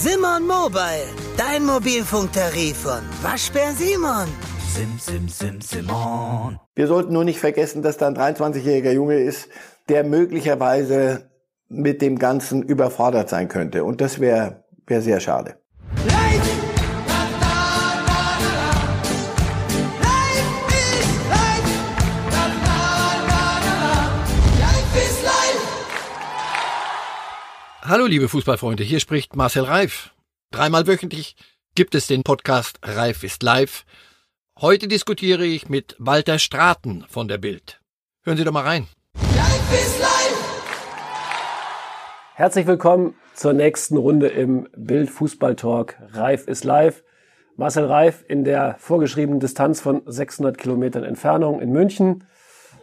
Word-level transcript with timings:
Simon 0.00 0.46
Mobile, 0.46 1.08
dein 1.36 1.66
Mobilfunktarif 1.66 2.76
von 2.76 3.00
Waschbär 3.20 3.72
Simon. 3.72 4.28
Sim, 4.72 4.96
sim, 4.96 5.28
sim, 5.28 5.60
Simon. 5.60 6.56
Wir 6.76 6.86
sollten 6.86 7.12
nur 7.12 7.24
nicht 7.24 7.40
vergessen, 7.40 7.82
dass 7.82 7.96
da 7.96 8.06
ein 8.06 8.16
23-jähriger 8.16 8.92
Junge 8.92 9.18
ist, 9.18 9.48
der 9.88 10.04
möglicherweise 10.04 11.32
mit 11.68 12.00
dem 12.00 12.16
Ganzen 12.20 12.62
überfordert 12.62 13.28
sein 13.28 13.48
könnte. 13.48 13.82
Und 13.82 14.00
das 14.00 14.20
wäre 14.20 14.62
wär 14.86 15.02
sehr 15.02 15.18
schade. 15.18 15.56
Hallo 27.88 28.04
liebe 28.04 28.28
Fußballfreunde, 28.28 28.82
hier 28.82 29.00
spricht 29.00 29.34
Marcel 29.34 29.64
Reif. 29.64 30.14
Dreimal 30.50 30.86
wöchentlich 30.86 31.36
gibt 31.74 31.94
es 31.94 32.06
den 32.06 32.22
Podcast 32.22 32.78
Reif 32.82 33.24
ist 33.24 33.42
live. 33.42 33.86
Heute 34.60 34.88
diskutiere 34.88 35.46
ich 35.46 35.70
mit 35.70 35.96
Walter 35.98 36.38
Straten 36.38 37.06
von 37.08 37.28
der 37.28 37.38
Bild. 37.38 37.80
Hören 38.24 38.36
Sie 38.36 38.44
doch 38.44 38.52
mal 38.52 38.64
rein. 38.64 38.88
Reif 39.14 39.72
ist 39.72 40.00
live. 40.00 40.82
Herzlich 42.34 42.66
willkommen 42.66 43.14
zur 43.32 43.54
nächsten 43.54 43.96
Runde 43.96 44.28
im 44.28 44.68
Bild 44.76 45.08
Fußball 45.08 45.56
Talk 45.56 45.96
Reif 46.12 46.46
ist 46.46 46.64
live. 46.64 47.02
Marcel 47.56 47.86
Reif 47.86 48.22
in 48.28 48.44
der 48.44 48.76
vorgeschriebenen 48.78 49.40
Distanz 49.40 49.80
von 49.80 50.02
600 50.04 50.58
Kilometern 50.58 51.04
Entfernung 51.04 51.62
in 51.62 51.72
München. 51.72 52.26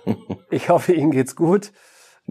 Ich 0.49 0.69
hoffe, 0.69 0.93
Ihnen 0.93 1.11
geht's 1.11 1.35
gut. 1.35 1.71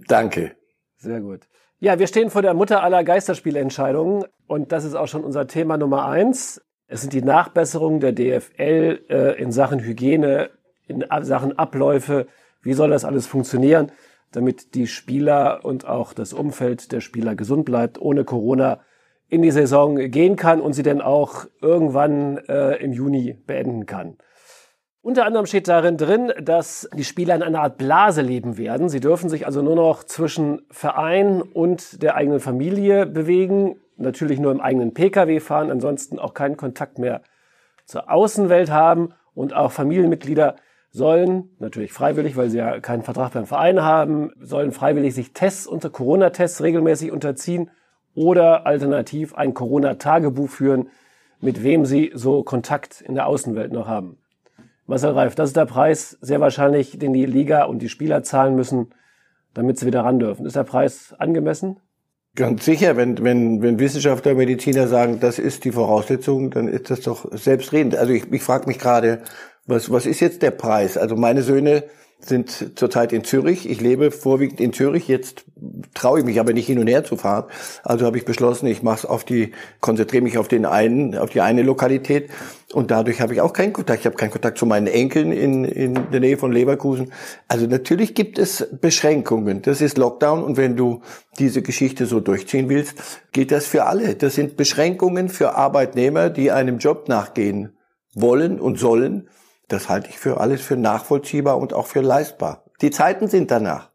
Danke. 0.09 0.57
Sehr 0.97 1.21
gut. 1.21 1.47
Ja, 1.85 1.99
wir 1.99 2.07
stehen 2.07 2.31
vor 2.31 2.41
der 2.41 2.55
Mutter 2.55 2.83
aller 2.83 3.05
Geisterspielentscheidungen 3.05 4.25
und 4.47 4.73
das 4.73 4.87
ist 4.87 4.95
auch 4.95 5.07
schon 5.07 5.23
unser 5.23 5.47
Thema 5.47 5.77
Nummer 5.77 6.07
eins. 6.07 6.65
Es 6.87 7.03
sind 7.03 7.13
die 7.13 7.21
Nachbesserungen 7.21 8.01
der 8.01 8.13
DFL 8.13 9.05
äh, 9.11 9.39
in 9.39 9.53
Sachen 9.53 9.81
Hygiene, 9.81 10.49
in 10.87 11.05
Sachen 11.21 11.59
Abläufe. 11.59 12.27
Wie 12.63 12.73
soll 12.73 12.89
das 12.89 13.05
alles 13.05 13.27
funktionieren, 13.27 13.93
damit 14.33 14.75
die 14.75 14.87
Spieler 14.87 15.63
und 15.63 15.87
auch 15.87 16.15
das 16.15 16.33
Umfeld 16.33 16.91
der 16.91 17.03
Spieler 17.03 17.35
gesund 17.35 17.67
bleibt, 17.67 18.01
ohne 18.01 18.25
Corona 18.25 18.81
in 19.29 19.43
die 19.43 19.51
Saison 19.51 19.97
gehen 20.11 20.37
kann 20.37 20.63
und 20.63 20.73
sie 20.73 20.85
dann 20.85 21.03
auch 21.03 21.45
irgendwann 21.61 22.39
äh, 22.49 22.77
im 22.77 22.95
Juni 22.95 23.35
beenden 23.47 23.85
kann. 23.85 24.17
Unter 25.05 25.27
anderem 25.27 25.45
steht 25.45 25.69
darin 25.69 25.99
drin, 25.99 26.33
dass 26.41 26.89
die 26.97 27.05
Spieler 27.05 27.35
in 27.35 27.43
einer 27.43 27.61
Art 27.61 27.77
Blase 27.77 28.23
leben 28.23 28.57
werden. 28.57 28.89
Sie 28.89 29.01
dürfen 29.01 29.29
sich 29.29 29.45
also 29.45 29.61
nur 29.61 29.77
noch 29.77 30.05
zwischen 30.05 30.63
Verein 30.71 31.43
und 31.43 32.03
der 32.03 32.15
eigenen 32.15 32.41
Familie 32.41 33.05
bewegen. 33.05 33.77
Natürlich 33.99 34.41
nur 34.41 34.51
im 34.51 34.63
eigenen 34.63 34.95
Pkw 34.95 35.41
fahren, 35.41 35.71
ansonsten 35.71 36.19
auch 36.19 36.33
keinen 36.33 36.57
Kontakt 36.57 36.99
mehr 36.99 37.21
zur 37.85 38.11
Außenwelt 38.11 38.71
haben. 38.71 39.13
Und 39.35 39.53
auch 39.53 39.73
Familienmitglieder 39.73 40.57
sollen, 40.91 41.51
natürlich 41.59 41.93
freiwillig, 41.93 42.39
weil 42.39 42.49
sie 42.49 42.57
ja 42.57 42.81
keinen 42.81 43.03
Vertrag 43.03 43.35
beim 43.35 43.45
Verein 43.45 43.83
haben, 43.83 44.33
sollen 44.41 44.73
freiwillig 44.73 45.15
sich 45.15 45.35
Tests 45.35 45.67
unter 45.67 45.91
Corona-Tests 45.91 46.63
regelmäßig 46.63 47.13
unterziehen 47.13 47.71
oder 48.15 48.67
alternativ 48.67 49.35
ein 49.35 49.53
Corona-Tagebuch 49.53 50.49
führen, 50.49 50.89
mit 51.43 51.63
wem 51.63 51.85
sie 51.85 52.11
so 52.15 52.43
Kontakt 52.43 53.03
in 53.03 53.15
der 53.15 53.27
Außenwelt 53.27 53.71
noch 53.71 53.87
haben. 53.87 54.17
Marcel 54.87 55.13
Reif, 55.13 55.35
das 55.35 55.51
ist 55.51 55.57
der 55.57 55.67
Preis 55.67 56.19
sehr 56.21 56.41
wahrscheinlich, 56.41 56.99
den 56.99 57.13
die 57.13 57.27
Liga 57.27 57.65
und 57.65 57.81
die 57.81 57.89
Spieler 57.89 58.23
zahlen 58.23 58.55
müssen, 58.55 58.91
damit 59.55 59.79
sie 59.79 59.87
wieder 59.87 60.05
ran 60.05 60.19
dürfen. 60.19 60.45
Ist 60.45 60.57
der 60.57 60.65
Preis 60.65 61.15
angemessen? 61.19 61.81
Ganz 62.37 62.65
sicher, 62.65 62.97
wenn, 62.97 63.23
wenn, 63.23 63.63
wenn 63.63 63.79
Wissenschaftler, 63.79 64.35
Mediziner 64.35 64.89
sagen, 64.89 65.21
das 65.21 65.39
ist 65.39 65.65
die 65.65 65.73
Voraussetzung, 65.73 66.51
dann 66.51 66.67
ist 66.67 66.91
das 66.91 67.01
doch 67.03 67.27
selbstredend. 67.31 67.97
Also 67.97 68.13
ich, 68.13 68.31
ich 68.33 68.43
frage 68.43 68.67
mich 68.67 68.79
gerade, 68.79 69.23
was, 69.67 69.91
was 69.91 70.05
ist 70.05 70.21
jetzt 70.21 70.43
der 70.43 70.51
Preis? 70.51 70.99
Also 70.99 71.15
meine 71.17 71.43
Söhne 71.43 71.85
sind 72.19 72.79
zurzeit 72.79 73.13
in 73.13 73.25
Zürich. 73.25 73.69
Ich 73.69 73.81
lebe 73.81 74.11
vorwiegend 74.11 74.61
in 74.61 74.73
Zürich. 74.73 75.09
Jetzt 75.09 75.45
traue 75.95 76.21
ich 76.21 76.25
mich 76.25 76.41
aber 76.41 76.53
nicht 76.53 76.67
hin 76.67 76.79
und 76.79 76.87
her 76.87 77.05
zu 77.05 77.17
fahren. 77.17 77.45
Also 77.83 78.07
habe 78.07 78.19
ich 78.19 78.25
beschlossen, 78.25 78.67
ich 78.67 78.83
mache 78.83 79.09
auf 79.09 79.25
die, 79.25 79.53
konzentriere 79.81 80.23
mich 80.23 80.39
auf 80.39 80.49
den 80.49 80.67
einen, 80.67 81.17
auf 81.17 81.31
die 81.31 81.41
eine 81.41 81.63
Lokalität. 81.63 82.31
Und 82.75 82.91
dadurch 82.91 83.21
habe 83.21 83.33
ich 83.33 83.41
auch 83.41 83.53
keinen 83.53 83.73
Kontakt. 83.73 84.01
Ich 84.01 84.07
habe 84.07 84.17
keinen 84.17 84.33
Kontakt 84.33 84.59
zu 84.59 84.67
meinen 84.67 84.89
Enkeln 84.89 85.31
in, 85.31 85.65
in 85.65 86.11
der 86.11 86.19
Nähe 86.19 86.37
von 86.37 86.51
Leverkusen. 86.51 87.13
Also 87.47 87.67
natürlich 87.67 88.15
gibt 88.17 88.37
es 88.39 88.69
Beschränkungen. 88.81 89.63
Das 89.63 89.81
ist 89.81 89.97
Lockdown. 89.97 90.43
Und 90.43 90.57
wenn 90.57 90.77
du 90.77 91.01
diese 91.39 91.63
Geschichte 91.63 92.07
so 92.07 92.19
durchziehen 92.19 92.69
willst, 92.69 93.23
geht 93.31 93.53
das 93.53 93.67
für 93.67 93.85
alle. 93.85 94.17
Das 94.17 94.35
sind 94.35 94.57
Beschränkungen 94.57 95.29
für 95.29 95.55
Arbeitnehmer, 95.55 96.31
die 96.31 96.51
einem 96.51 96.79
Job 96.79 97.09
nachgehen 97.09 97.77
wollen 98.13 98.59
und 98.59 98.79
sollen. 98.79 99.29
Das 99.69 99.89
halte 99.89 100.11
ich 100.11 100.19
für 100.19 100.41
alles 100.41 100.61
für 100.61 100.77
nachvollziehbar 100.77 101.59
und 101.59 101.75
auch 101.75 101.87
für 101.87 102.01
leistbar. 102.01 102.65
Die 102.81 102.91
Zeiten 102.91 103.29
sind 103.29 103.53
danach. 103.53 103.91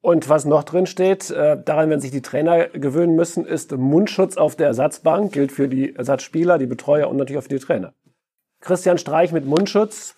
Und 0.00 0.28
was 0.28 0.44
noch 0.44 0.64
drin 0.64 0.86
steht, 0.86 1.30
äh, 1.30 1.56
daran 1.64 1.90
werden 1.90 2.00
sich 2.00 2.10
die 2.10 2.22
Trainer 2.22 2.68
gewöhnen 2.68 3.16
müssen, 3.16 3.44
ist 3.44 3.76
Mundschutz 3.76 4.36
auf 4.36 4.56
der 4.56 4.68
Ersatzbank, 4.68 5.32
gilt 5.32 5.52
für 5.52 5.68
die 5.68 5.94
Ersatzspieler, 5.94 6.58
die 6.58 6.66
Betreuer 6.66 7.08
und 7.08 7.16
natürlich 7.16 7.38
auch 7.38 7.44
für 7.44 7.48
die 7.48 7.58
Trainer. 7.58 7.92
Christian 8.66 8.98
Streich 8.98 9.30
mit 9.30 9.46
Mundschutz 9.46 10.16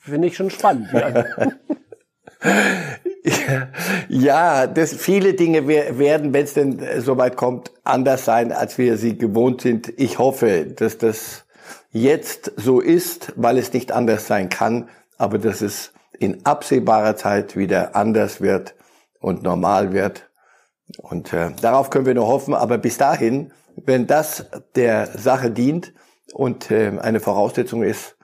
finde 0.00 0.26
ich 0.26 0.36
schon 0.36 0.50
spannend. 0.50 0.88
ja, 4.08 4.66
das, 4.66 4.94
viele 4.94 5.34
Dinge 5.34 5.68
werden, 5.68 6.34
wenn 6.34 6.44
es 6.44 6.54
denn 6.54 6.82
soweit 6.98 7.36
kommt, 7.36 7.70
anders 7.84 8.24
sein, 8.24 8.50
als 8.50 8.78
wir 8.78 8.96
sie 8.96 9.16
gewohnt 9.16 9.60
sind. 9.60 9.92
Ich 9.96 10.18
hoffe, 10.18 10.66
dass 10.66 10.98
das 10.98 11.44
jetzt 11.92 12.52
so 12.56 12.80
ist, 12.80 13.32
weil 13.36 13.58
es 13.58 13.72
nicht 13.72 13.92
anders 13.92 14.26
sein 14.26 14.48
kann, 14.48 14.88
aber 15.16 15.38
dass 15.38 15.60
es 15.60 15.92
in 16.18 16.44
absehbarer 16.44 17.14
Zeit 17.14 17.56
wieder 17.56 17.94
anders 17.94 18.40
wird 18.40 18.74
und 19.20 19.44
normal 19.44 19.92
wird. 19.92 20.28
Und 20.98 21.32
äh, 21.32 21.52
darauf 21.60 21.90
können 21.90 22.06
wir 22.06 22.14
nur 22.14 22.26
hoffen. 22.26 22.54
Aber 22.54 22.76
bis 22.76 22.98
dahin, 22.98 23.52
wenn 23.76 24.08
das 24.08 24.46
der 24.74 25.06
Sache 25.16 25.52
dient 25.52 25.92
und 26.34 26.70
äh, 26.70 26.92
eine 27.00 27.20
Voraussetzung 27.20 27.82
ist, 27.82 28.16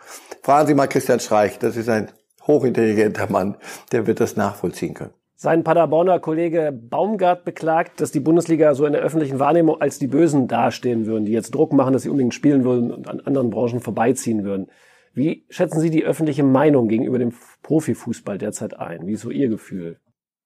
fragen 0.42 0.66
Sie 0.66 0.74
mal 0.74 0.88
Christian 0.88 1.20
Streich. 1.20 1.58
Das 1.58 1.76
ist 1.76 1.88
ein 1.88 2.10
hochintelligenter 2.46 3.30
Mann, 3.30 3.56
der 3.92 4.06
wird 4.06 4.20
das 4.20 4.36
nachvollziehen 4.36 4.94
können. 4.94 5.14
Sein 5.36 5.64
Paderborner 5.64 6.20
Kollege 6.20 6.70
Baumgart 6.70 7.46
beklagt, 7.46 8.00
dass 8.02 8.12
die 8.12 8.20
Bundesliga 8.20 8.74
so 8.74 8.84
in 8.84 8.92
der 8.92 9.00
öffentlichen 9.00 9.38
Wahrnehmung 9.38 9.80
als 9.80 9.98
die 9.98 10.08
Bösen 10.08 10.48
dastehen 10.48 11.06
würden, 11.06 11.24
die 11.24 11.32
jetzt 11.32 11.54
Druck 11.54 11.72
machen, 11.72 11.94
dass 11.94 12.02
sie 12.02 12.10
unbedingt 12.10 12.34
spielen 12.34 12.64
würden 12.64 12.90
und 12.90 13.08
an 13.08 13.20
anderen 13.20 13.48
Branchen 13.48 13.80
vorbeiziehen 13.80 14.44
würden. 14.44 14.66
Wie 15.14 15.46
schätzen 15.48 15.80
Sie 15.80 15.90
die 15.90 16.04
öffentliche 16.04 16.42
Meinung 16.42 16.88
gegenüber 16.88 17.18
dem 17.18 17.32
Profifußball 17.62 18.36
derzeit 18.36 18.78
ein? 18.78 19.06
Wie 19.06 19.12
ist 19.12 19.22
so 19.22 19.30
Ihr 19.30 19.48
Gefühl? 19.48 19.98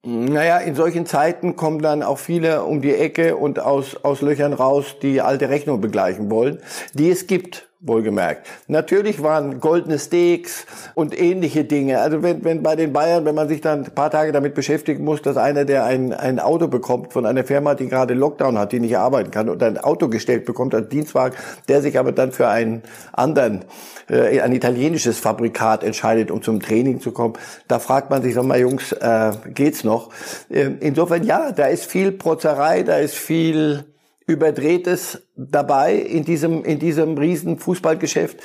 Naja, 0.07 0.59
in 0.59 0.75
solchen 0.75 1.07
Zeiten 1.07 1.57
kommen 1.57 1.81
dann 1.81 2.03
auch 2.03 2.19
viele 2.19 2.65
um 2.65 2.83
die 2.83 2.95
Ecke 2.95 3.37
und 3.37 3.59
aus, 3.59 3.97
aus 4.05 4.21
Löchern 4.21 4.53
raus, 4.53 4.97
die 5.01 5.23
alte 5.23 5.49
Rechnung 5.49 5.81
begleichen 5.81 6.31
wollen, 6.31 6.59
die 6.93 7.11
es 7.11 7.27
gibt 7.27 7.71
wohlgemerkt. 7.85 8.47
Natürlich 8.67 9.23
waren 9.23 9.61
goldene 9.61 9.99
Steaks 9.99 10.67
und 10.95 11.19
ähnliche 11.19 11.65
Dinge. 11.65 12.01
Also 12.01 12.23
wenn, 12.23 12.43
wenn 12.45 12.63
bei 12.63 12.77
den 12.77 12.93
Bayern, 12.93 13.25
wenn 13.27 13.35
man 13.35 13.49
sich 13.49 13.61
dann 13.61 13.85
ein 13.85 13.95
paar 13.95 14.11
Tage 14.11 14.33
damit 14.33 14.55
beschäftigen 14.55 15.05
muss, 15.05 15.21
dass 15.21 15.37
einer, 15.37 15.65
der 15.65 15.85
ein, 15.85 16.13
ein 16.13 16.41
Auto 16.41 16.67
bekommt 16.69 17.13
von 17.13 17.27
einer 17.27 17.45
Firma, 17.45 17.75
die 17.75 17.89
gerade 17.89 18.15
Lockdown 18.15 18.59
hat, 18.59 18.73
die 18.73 18.81
nicht 18.81 18.97
arbeiten 18.97 19.31
kann 19.31 19.49
und 19.51 19.63
ein 19.63 19.77
Auto 19.79 20.09
gestellt 20.09 20.47
bekommt 20.47 20.75
als 20.75 20.89
Dienstwagen, 20.89 21.37
der 21.69 21.83
sich 21.83 21.99
aber 21.99 22.13
dann 22.13 22.33
für 22.33 22.49
einen 22.49 22.83
anderen, 23.13 23.67
äh, 24.09 24.41
ein 24.41 24.53
italienisches 24.53 25.19
Fabrikat 25.19 25.85
entscheidet, 25.85 26.31
um 26.31 26.43
zum 26.43 26.61
Training 26.61 27.01
zu 27.01 27.13
kommen, 27.13 27.35
da 27.69 27.79
fragt 27.79 28.09
man 28.09 28.23
sich, 28.23 28.35
sag 28.35 28.45
mal 28.45 28.59
Jungs, 28.59 28.93
äh, 28.93 29.33
geht's 29.53 29.85
noch? 29.85 30.11
Äh, 30.49 30.71
insofern 30.81 31.23
ja, 31.23 31.53
da 31.53 31.67
ist 31.67 31.85
viel 31.85 32.13
Protzerei, 32.13 32.83
da 32.83 32.97
ist 32.97 33.15
viel 33.15 33.85
Überdrehtes 34.27 35.23
dabei 35.37 35.97
in 35.97 36.25
diesem, 36.25 36.65
in 36.65 36.79
diesem 36.79 37.19
riesen 37.19 37.59
Fußballgeschäft? 37.59 38.39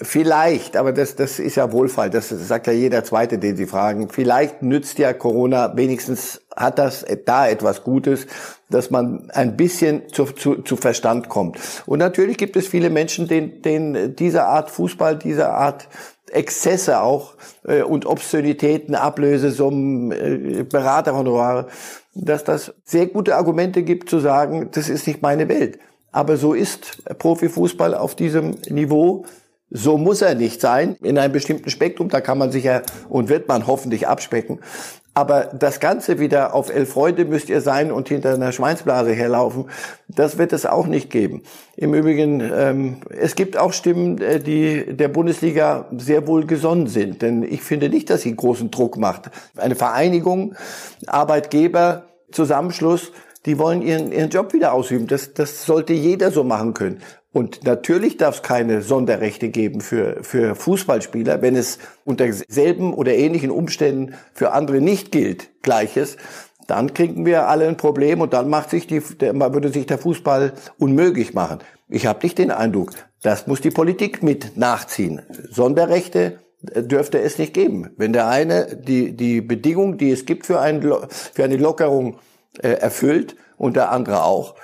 Vielleicht, 0.00 0.76
aber 0.76 0.92
das, 0.92 1.16
das 1.16 1.38
ist 1.38 1.56
ja 1.56 1.72
Wohlfall. 1.72 2.10
Das 2.10 2.28
sagt 2.28 2.66
ja 2.66 2.72
jeder 2.72 3.04
Zweite, 3.04 3.38
den 3.38 3.56
Sie 3.56 3.66
fragen. 3.66 4.10
Vielleicht 4.10 4.62
nützt 4.62 4.98
ja 4.98 5.12
Corona, 5.12 5.76
wenigstens 5.76 6.42
hat 6.54 6.78
das 6.78 7.06
da 7.24 7.48
etwas 7.48 7.84
Gutes, 7.84 8.26
dass 8.68 8.90
man 8.90 9.30
ein 9.30 9.56
bisschen 9.56 10.08
zu, 10.12 10.26
zu, 10.26 10.56
zu 10.62 10.76
Verstand 10.76 11.28
kommt. 11.28 11.58
Und 11.86 12.00
natürlich 12.00 12.36
gibt 12.36 12.56
es 12.56 12.68
viele 12.68 12.90
Menschen, 12.90 13.28
denen, 13.28 13.62
denen 13.62 14.14
diese 14.14 14.44
Art 14.44 14.70
Fußball, 14.70 15.16
diese 15.16 15.48
Art 15.48 15.88
Exzesse 16.30 17.00
auch 17.00 17.34
äh, 17.64 17.82
und 17.82 18.06
Obszönitäten, 18.06 18.94
Ablösesummen, 18.94 20.12
äh, 20.12 20.62
Beraterhonorare, 20.64 21.68
dass 22.18 22.44
das 22.44 22.74
sehr 22.84 23.06
gute 23.06 23.36
Argumente 23.36 23.82
gibt 23.82 24.10
zu 24.10 24.18
sagen, 24.18 24.70
das 24.72 24.88
ist 24.88 25.06
nicht 25.06 25.22
meine 25.22 25.48
Welt. 25.48 25.78
Aber 26.10 26.36
so 26.36 26.54
ist 26.54 27.02
Profifußball 27.18 27.94
auf 27.94 28.14
diesem 28.14 28.56
Niveau. 28.68 29.24
So 29.70 29.98
muss 29.98 30.22
er 30.22 30.34
nicht 30.34 30.60
sein, 30.60 30.96
in 31.02 31.18
einem 31.18 31.32
bestimmten 31.32 31.68
Spektrum. 31.68 32.08
Da 32.08 32.20
kann 32.20 32.38
man 32.38 32.50
sich 32.50 32.64
ja 32.64 32.82
und 33.08 33.28
wird 33.28 33.48
man 33.48 33.66
hoffentlich 33.66 34.08
abspecken. 34.08 34.60
Aber 35.18 35.46
das 35.46 35.80
Ganze 35.80 36.20
wieder 36.20 36.54
auf 36.54 36.72
elf 36.72 36.92
Freunde 36.92 37.24
müsst 37.24 37.48
ihr 37.48 37.60
sein 37.60 37.90
und 37.90 38.08
hinter 38.08 38.34
einer 38.34 38.52
Schweinsblase 38.52 39.10
herlaufen, 39.12 39.64
das 40.06 40.38
wird 40.38 40.52
es 40.52 40.64
auch 40.64 40.86
nicht 40.86 41.10
geben. 41.10 41.42
Im 41.76 41.92
Übrigen, 41.92 42.40
ähm, 42.40 42.98
es 43.10 43.34
gibt 43.34 43.56
auch 43.56 43.72
Stimmen, 43.72 44.18
äh, 44.22 44.38
die 44.38 44.96
der 44.96 45.08
Bundesliga 45.08 45.86
sehr 45.96 46.28
wohl 46.28 46.46
gesonnen 46.46 46.86
sind. 46.86 47.20
Denn 47.20 47.42
ich 47.42 47.62
finde 47.62 47.88
nicht, 47.88 48.10
dass 48.10 48.22
sie 48.22 48.36
großen 48.36 48.70
Druck 48.70 48.96
macht. 48.96 49.30
Eine 49.56 49.74
Vereinigung, 49.74 50.54
Arbeitgeber, 51.08 52.04
Zusammenschluss, 52.32 53.12
die 53.46 53.58
wollen 53.58 53.82
ihren, 53.82 54.12
ihren 54.12 54.30
Job 54.30 54.52
wieder 54.52 54.72
ausüben. 54.72 55.06
Das, 55.06 55.34
das 55.34 55.64
sollte 55.64 55.92
jeder 55.92 56.30
so 56.30 56.44
machen 56.44 56.74
können. 56.74 57.00
Und 57.32 57.64
natürlich 57.64 58.16
darf 58.16 58.36
es 58.36 58.42
keine 58.42 58.82
Sonderrechte 58.82 59.48
geben 59.50 59.80
für, 59.80 60.22
für 60.22 60.54
Fußballspieler, 60.54 61.42
wenn 61.42 61.56
es 61.56 61.78
unter 62.04 62.32
selben 62.32 62.94
oder 62.94 63.14
ähnlichen 63.14 63.50
Umständen 63.50 64.14
für 64.32 64.52
andere 64.52 64.80
nicht 64.80 65.12
gilt, 65.12 65.50
Gleiches. 65.62 66.16
Dann 66.66 66.94
kriegen 66.94 67.24
wir 67.26 67.48
alle 67.48 67.68
ein 67.68 67.76
Problem 67.76 68.20
und 68.20 68.32
dann 68.32 68.48
macht 68.48 68.70
sich 68.70 68.86
die, 68.86 69.00
der, 69.00 69.34
würde 69.54 69.70
sich 69.70 69.86
der 69.86 69.98
Fußball 69.98 70.52
unmöglich 70.78 71.32
machen. 71.32 71.60
Ich 71.88 72.06
habe 72.06 72.20
nicht 72.22 72.38
den 72.38 72.50
Eindruck, 72.50 72.90
das 73.22 73.46
muss 73.46 73.60
die 73.60 73.70
Politik 73.70 74.22
mit 74.22 74.56
nachziehen. 74.56 75.22
Sonderrechte 75.50 76.40
dürfte 76.60 77.20
es 77.20 77.38
nicht 77.38 77.54
geben. 77.54 77.90
Wenn 77.96 78.12
der 78.12 78.28
eine 78.28 78.76
die, 78.76 79.16
die 79.16 79.40
Bedingung, 79.40 79.98
die 79.98 80.10
es 80.10 80.26
gibt 80.26 80.46
für, 80.46 80.60
ein, 80.60 80.82
für 80.82 81.44
eine 81.44 81.56
Lockerung 81.56 82.18
äh, 82.60 82.70
erfüllt 82.70 83.36
und 83.56 83.76
der 83.76 83.92
andere 83.92 84.24
auch, 84.24 84.54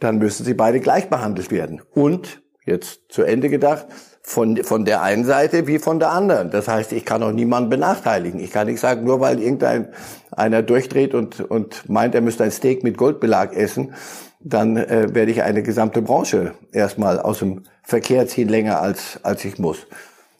dann 0.00 0.18
müssen 0.18 0.44
sie 0.44 0.54
beide 0.54 0.80
gleich 0.80 1.08
behandelt 1.08 1.50
werden. 1.50 1.82
Und, 1.92 2.42
jetzt 2.64 3.00
zu 3.08 3.22
Ende 3.22 3.48
gedacht, 3.48 3.86
von, 4.22 4.62
von 4.62 4.84
der 4.84 5.02
einen 5.02 5.24
Seite 5.24 5.66
wie 5.66 5.78
von 5.78 5.98
der 5.98 6.10
anderen. 6.10 6.50
Das 6.50 6.68
heißt, 6.68 6.92
ich 6.92 7.04
kann 7.04 7.22
auch 7.22 7.32
niemanden 7.32 7.70
benachteiligen. 7.70 8.40
Ich 8.40 8.50
kann 8.50 8.66
nicht 8.66 8.78
sagen, 8.78 9.04
nur 9.04 9.20
weil 9.20 9.40
irgendein 9.40 9.88
einer 10.30 10.62
durchdreht 10.62 11.14
und, 11.14 11.40
und 11.40 11.88
meint, 11.88 12.14
er 12.14 12.20
müsste 12.20 12.44
ein 12.44 12.50
Steak 12.50 12.84
mit 12.84 12.98
Goldbelag 12.98 13.54
essen, 13.54 13.94
dann 14.40 14.76
äh, 14.76 15.14
werde 15.14 15.32
ich 15.32 15.42
eine 15.42 15.62
gesamte 15.62 16.02
Branche 16.02 16.52
erstmal 16.72 17.18
aus 17.18 17.38
dem 17.38 17.64
Verkehr 17.82 18.26
ziehen, 18.28 18.48
länger 18.48 18.80
als, 18.80 19.18
als 19.22 19.44
ich 19.44 19.58
muss. 19.58 19.86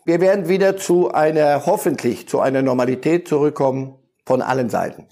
Wir 0.08 0.22
werden 0.22 0.48
wieder 0.48 0.78
zu 0.78 1.10
einer, 1.10 1.66
hoffentlich 1.66 2.26
zu 2.30 2.40
einer 2.40 2.62
Normalität 2.62 3.28
zurückkommen 3.28 3.94
von 4.24 4.40
allen 4.40 4.70
Seiten. 4.70 5.06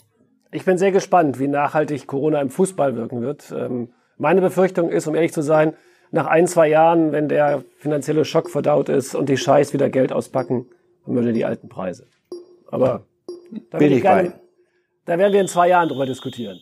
Ich 0.51 0.65
bin 0.65 0.79
sehr 0.79 0.91
gespannt, 0.91 1.39
wie 1.39 1.49
nachhaltig 1.49 2.07
Corona 2.07 2.41
im 2.41 2.49
Fußball 2.49 2.97
wirken 2.97 3.21
wird. 3.21 3.53
Ähm 3.55 3.91
meine 4.17 4.41
Befürchtung 4.41 4.89
ist, 4.89 5.07
um 5.07 5.15
ehrlich 5.15 5.35
zu 5.35 5.43
sein, 5.43 5.75
nach 6.13 6.25
ein, 6.25 6.47
zwei 6.47 6.69
Jahren, 6.69 7.13
wenn 7.13 7.29
der 7.29 7.63
finanzielle 7.77 8.25
Schock 8.25 8.49
verdaut 8.49 8.89
ist 8.89 9.15
und 9.15 9.29
die 9.29 9.37
Scheiß 9.37 9.75
wieder 9.75 9.91
Geld 9.91 10.15
auspacken, 10.15 10.65
dann 11.05 11.15
würde 11.15 11.35
die 11.35 11.45
alten 11.45 11.69
Preise. 11.69 12.07
Aber 12.71 13.05
da, 13.69 13.77
Bin 13.77 13.93
ich 13.93 14.01
gerne, 14.01 14.33
da 15.05 15.19
werden 15.19 15.35
wir 15.35 15.43
in 15.43 15.49
zwei 15.49 15.69
Jahren 15.69 15.91
drüber 15.91 16.07
diskutieren. 16.07 16.59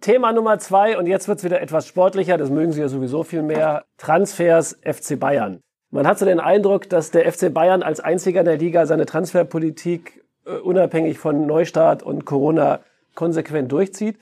Thema 0.00 0.32
Nummer 0.32 0.60
zwei, 0.60 0.96
und 0.96 1.08
jetzt 1.08 1.26
wird's 1.26 1.42
wieder 1.42 1.60
etwas 1.60 1.88
sportlicher, 1.88 2.38
das 2.38 2.50
mögen 2.50 2.70
Sie 2.70 2.82
ja 2.82 2.86
sowieso 2.86 3.24
viel 3.24 3.42
mehr, 3.42 3.84
Transfers 3.98 4.78
FC 4.84 5.18
Bayern. 5.18 5.60
Man 5.94 6.06
hat 6.06 6.18
so 6.18 6.24
den 6.24 6.40
Eindruck, 6.40 6.88
dass 6.88 7.10
der 7.10 7.30
FC 7.30 7.52
Bayern 7.52 7.82
als 7.82 8.00
einziger 8.00 8.40
in 8.40 8.46
der 8.46 8.56
Liga 8.56 8.86
seine 8.86 9.04
Transferpolitik 9.04 10.24
äh, 10.46 10.52
unabhängig 10.52 11.18
von 11.18 11.46
Neustart 11.46 12.02
und 12.02 12.24
Corona 12.24 12.80
konsequent 13.14 13.70
durchzieht. 13.70 14.16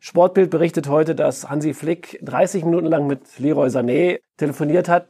Sportbild 0.00 0.48
berichtet 0.48 0.88
heute, 0.88 1.14
dass 1.14 1.50
Hansi 1.50 1.74
Flick 1.74 2.18
30 2.22 2.64
Minuten 2.64 2.86
lang 2.86 3.06
mit 3.06 3.38
Leroy 3.38 3.68
Sané 3.68 4.20
telefoniert 4.38 4.88
hat. 4.88 5.08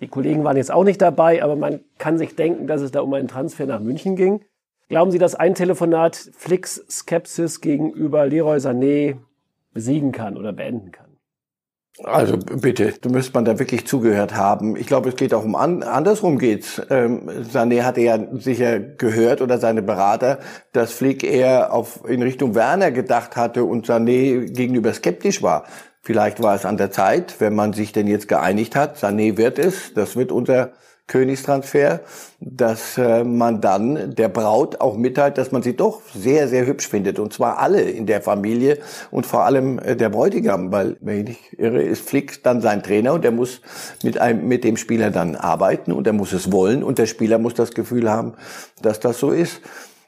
Die 0.00 0.06
Kollegen 0.06 0.44
waren 0.44 0.56
jetzt 0.56 0.70
auch 0.70 0.84
nicht 0.84 1.02
dabei, 1.02 1.42
aber 1.42 1.56
man 1.56 1.80
kann 1.98 2.16
sich 2.16 2.36
denken, 2.36 2.68
dass 2.68 2.80
es 2.80 2.92
da 2.92 3.00
um 3.00 3.12
einen 3.12 3.26
Transfer 3.26 3.66
nach 3.66 3.80
München 3.80 4.14
ging. 4.14 4.44
Glauben 4.88 5.10
Sie, 5.10 5.18
dass 5.18 5.34
ein 5.34 5.56
Telefonat 5.56 6.14
Flicks 6.14 6.76
Skepsis 6.88 7.60
gegenüber 7.60 8.24
Leroy 8.26 8.58
Sané 8.58 9.16
besiegen 9.72 10.12
kann 10.12 10.36
oder 10.36 10.52
beenden 10.52 10.92
kann? 10.92 11.03
Also 12.02 12.36
bitte, 12.36 12.92
du 13.00 13.08
müsst 13.08 13.34
man 13.34 13.44
da 13.44 13.60
wirklich 13.60 13.86
zugehört 13.86 14.34
haben. 14.34 14.74
Ich 14.74 14.88
glaube, 14.88 15.10
es 15.10 15.16
geht 15.16 15.32
auch 15.32 15.44
um 15.44 15.54
an, 15.54 15.84
andersrum 15.84 16.38
geht's. 16.38 16.82
Ähm, 16.90 17.30
Sané 17.52 17.84
hatte 17.84 18.00
ja 18.00 18.18
sicher 18.32 18.80
gehört 18.80 19.40
oder 19.40 19.58
seine 19.58 19.80
Berater, 19.80 20.40
dass 20.72 20.92
Flick 20.92 21.22
eher 21.22 21.72
auf 21.72 22.00
in 22.08 22.20
Richtung 22.22 22.56
Werner 22.56 22.90
gedacht 22.90 23.36
hatte 23.36 23.62
und 23.62 23.86
Sané 23.86 24.52
gegenüber 24.52 24.92
skeptisch 24.92 25.40
war. 25.40 25.66
Vielleicht 26.02 26.42
war 26.42 26.56
es 26.56 26.66
an 26.66 26.76
der 26.76 26.90
Zeit, 26.90 27.36
wenn 27.38 27.54
man 27.54 27.72
sich 27.72 27.92
denn 27.92 28.08
jetzt 28.08 28.26
geeinigt 28.26 28.74
hat, 28.74 28.98
Sané 28.98 29.36
wird 29.36 29.60
es, 29.60 29.94
das 29.94 30.16
wird 30.16 30.32
unser 30.32 30.72
Königstransfer, 31.06 32.00
dass 32.40 32.96
äh, 32.96 33.24
man 33.24 33.60
dann 33.60 34.14
der 34.14 34.28
Braut 34.28 34.80
auch 34.80 34.96
mitteilt, 34.96 35.36
dass 35.36 35.52
man 35.52 35.62
sie 35.62 35.76
doch 35.76 36.00
sehr, 36.14 36.48
sehr 36.48 36.66
hübsch 36.66 36.88
findet. 36.88 37.18
Und 37.18 37.32
zwar 37.32 37.58
alle 37.58 37.82
in 37.82 38.06
der 38.06 38.22
Familie 38.22 38.78
und 39.10 39.26
vor 39.26 39.44
allem 39.44 39.78
äh, 39.78 39.96
der 39.96 40.08
Bräutigam, 40.08 40.72
weil, 40.72 40.96
wenn 41.00 41.18
ich 41.20 41.24
nicht 41.24 41.58
irre, 41.58 41.82
ist 41.82 42.08
Flick 42.08 42.42
dann 42.42 42.62
sein 42.62 42.82
Trainer 42.82 43.12
und 43.12 43.22
der 43.22 43.32
muss 43.32 43.60
mit, 44.02 44.18
einem, 44.18 44.48
mit 44.48 44.64
dem 44.64 44.78
Spieler 44.78 45.10
dann 45.10 45.36
arbeiten 45.36 45.92
und 45.92 46.06
er 46.06 46.14
muss 46.14 46.32
es 46.32 46.50
wollen 46.50 46.82
und 46.82 46.98
der 46.98 47.06
Spieler 47.06 47.38
muss 47.38 47.54
das 47.54 47.72
Gefühl 47.72 48.10
haben, 48.10 48.34
dass 48.80 48.98
das 48.98 49.18
so 49.18 49.30
ist. 49.30 49.60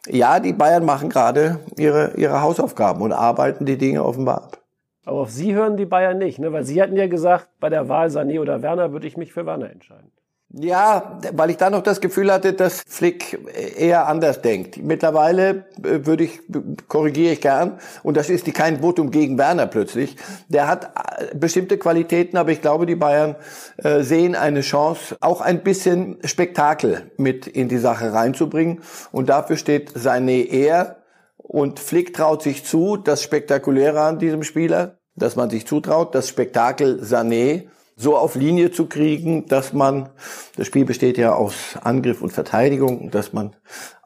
Ja, 0.09 0.41
die 0.41 0.53
Bayern 0.55 0.85
machen 0.85 1.11
gerade 1.11 1.61
ihre, 1.77 2.13
ihre 2.17 2.41
Hausaufgaben 2.41 3.03
und 3.03 3.13
arbeiten 3.13 3.67
die 3.67 3.77
Dinge 3.77 4.03
offenbar 4.03 4.45
ab. 4.45 4.59
Aber 5.05 5.21
auf 5.21 5.31
Sie 5.31 5.55
hören 5.55 5.77
die 5.77 5.87
Bayern 5.87 6.19
nicht, 6.19 6.39
ne? 6.39 6.53
weil 6.53 6.65
Sie 6.65 6.81
hatten 6.81 6.97
ja 6.97 7.07
gesagt, 7.07 7.49
bei 7.61 7.69
der 7.69 7.89
Wahl 7.89 8.09
Sané 8.09 8.41
oder 8.41 8.63
Werner 8.63 8.93
würde 8.93 9.07
ich 9.07 9.17
mich 9.17 9.33
für 9.33 9.47
Werner 9.47 9.71
entscheiden. 9.71 10.11
Ja, 10.59 11.19
weil 11.35 11.51
ich 11.51 11.59
da 11.59 11.69
noch 11.69 11.83
das 11.83 12.01
Gefühl 12.01 12.33
hatte, 12.33 12.55
dass 12.55 12.83
Flick 12.89 13.39
eher 13.77 14.09
anders 14.09 14.41
denkt. 14.41 14.79
Mittlerweile 14.79 15.67
äh, 15.83 16.07
würde 16.07 16.25
ich, 16.25 16.41
korrigiere 16.89 17.35
ich 17.35 17.43
gern, 17.43 17.79
und 18.03 18.17
das 18.17 18.31
ist 18.31 18.47
die 18.47 18.53
kein 18.53 18.81
Votum 18.81 19.11
gegen 19.11 19.37
Werner 19.37 19.67
plötzlich. 19.67 20.17
Der 20.49 20.67
hat 20.67 20.93
äh, 21.19 21.35
bestimmte 21.35 21.77
Qualitäten, 21.77 22.39
aber 22.39 22.53
ich 22.53 22.63
glaube, 22.63 22.87
die 22.87 22.97
Bayern 22.97 23.37
äh, 23.77 24.03
sehen 24.03 24.35
eine 24.35 24.63
Chance, 24.63 25.19
auch 25.21 25.43
ein 25.43 25.63
bisschen 25.63 26.17
Spektakel 26.25 27.11
mit 27.19 27.47
in 27.47 27.69
die 27.69 27.77
Sache 27.77 28.15
reinzubringen. 28.15 28.81
Und 29.13 29.29
dafür 29.29 29.59
steht 29.59 29.93
Sané 29.93 30.49
eher. 30.49 30.97
Und 31.37 31.81
Flick 31.81 32.15
traut 32.15 32.43
sich 32.43 32.65
zu, 32.65 32.97
das 32.97 33.23
Spektakuläre 33.23 34.01
an 34.01 34.19
diesem 34.19 34.43
Spieler, 34.43 34.97
dass 35.17 35.37
man 35.37 35.51
sich 35.51 35.67
zutraut, 35.67 36.15
das 36.15 36.29
Spektakel 36.29 37.03
Sané 37.03 37.69
so 37.97 38.17
auf 38.17 38.35
Linie 38.35 38.71
zu 38.71 38.87
kriegen, 38.87 39.47
dass 39.47 39.73
man, 39.73 40.11
das 40.57 40.67
Spiel 40.67 40.85
besteht 40.85 41.17
ja 41.17 41.35
aus 41.35 41.79
Angriff 41.83 42.21
und 42.21 42.31
Verteidigung, 42.31 43.11
dass 43.11 43.33
man 43.33 43.57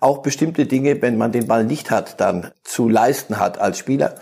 auch 0.00 0.18
bestimmte 0.18 0.66
Dinge, 0.66 1.02
wenn 1.02 1.18
man 1.18 1.32
den 1.32 1.48
Ball 1.48 1.64
nicht 1.64 1.90
hat, 1.90 2.20
dann 2.20 2.52
zu 2.62 2.88
leisten 2.88 3.40
hat 3.40 3.58
als 3.58 3.78
Spieler. 3.78 4.14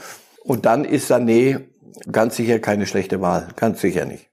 Und 0.42 0.64
dann 0.64 0.86
ist 0.86 1.10
Sané 1.10 1.66
ganz 2.10 2.36
sicher 2.36 2.58
keine 2.58 2.86
schlechte 2.86 3.20
Wahl, 3.20 3.48
ganz 3.56 3.82
sicher 3.82 4.06
nicht. 4.06 4.30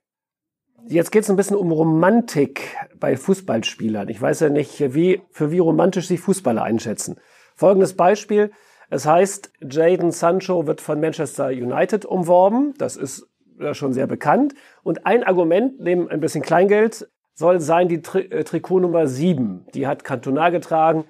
Jetzt 0.88 1.12
geht 1.12 1.24
es 1.24 1.30
ein 1.30 1.36
bisschen 1.36 1.56
um 1.56 1.70
Romantik 1.72 2.76
bei 2.98 3.16
Fußballspielern. 3.16 4.08
Ich 4.08 4.22
weiß 4.22 4.40
ja 4.40 4.48
nicht, 4.48 4.94
wie, 4.94 5.20
für 5.30 5.50
wie 5.50 5.58
romantisch 5.58 6.06
sich 6.06 6.20
Fußballer 6.20 6.62
einschätzen. 6.62 7.16
Folgendes 7.56 7.94
Beispiel. 7.94 8.52
Es 8.88 9.04
heißt, 9.04 9.50
Jaden 9.68 10.12
Sancho 10.12 10.66
wird 10.66 10.80
von 10.80 11.00
Manchester 11.00 11.48
United 11.48 12.04
umworben. 12.04 12.72
Das 12.78 12.96
ist 12.96 13.26
schon 13.72 13.92
sehr 13.92 14.06
bekannt. 14.06 14.54
Und 14.82 15.06
ein 15.06 15.24
Argument, 15.24 15.80
neben 15.80 16.08
ein 16.08 16.20
bisschen 16.20 16.42
Kleingeld, 16.42 17.08
soll 17.34 17.60
sein 17.60 17.88
die 17.88 18.02
Tri 18.02 18.20
äh, 18.22 18.44
Trikot 18.44 18.80
Nummer 18.80 19.06
7. 19.06 19.66
Die 19.74 19.86
hat 19.86 20.04
Cantona 20.04 20.50
getragen, 20.50 21.04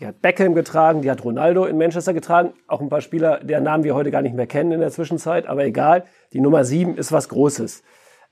die 0.00 0.06
hat 0.06 0.20
Beckham 0.20 0.54
getragen, 0.54 1.02
die 1.02 1.10
hat 1.10 1.24
Ronaldo 1.24 1.64
in 1.64 1.78
Manchester 1.78 2.12
getragen. 2.12 2.52
Auch 2.66 2.80
ein 2.80 2.88
paar 2.88 3.00
Spieler, 3.00 3.40
deren 3.42 3.64
Namen 3.64 3.84
wir 3.84 3.94
heute 3.94 4.10
gar 4.10 4.22
nicht 4.22 4.34
mehr 4.34 4.46
kennen 4.46 4.72
in 4.72 4.80
der 4.80 4.90
Zwischenzeit, 4.90 5.46
aber 5.46 5.64
egal. 5.64 6.04
Die 6.32 6.40
Nummer 6.40 6.64
7 6.64 6.96
ist 6.96 7.12
was 7.12 7.28
Großes 7.28 7.82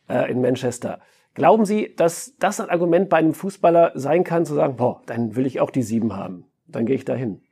äh, 0.09 0.31
in 0.31 0.41
Manchester. 0.41 1.01
Glauben 1.35 1.67
Sie, 1.67 1.95
dass 1.95 2.35
das 2.39 2.61
ein 2.61 2.71
Argument 2.71 3.09
bei 3.09 3.19
einem 3.19 3.35
Fußballer 3.35 3.93
sein 3.95 4.25
kann, 4.25 4.47
zu 4.47 4.55
sagen, 4.55 4.77
boah, 4.77 5.03
dann 5.07 5.37
will 5.37 5.47
ich 5.47 5.61
auch 5.61 5.71
die 5.71 5.83
7 5.83 6.17
haben. 6.17 6.47
Dann 6.67 6.87
gehe 6.87 6.97
ich 6.97 7.05
dahin. 7.05 7.43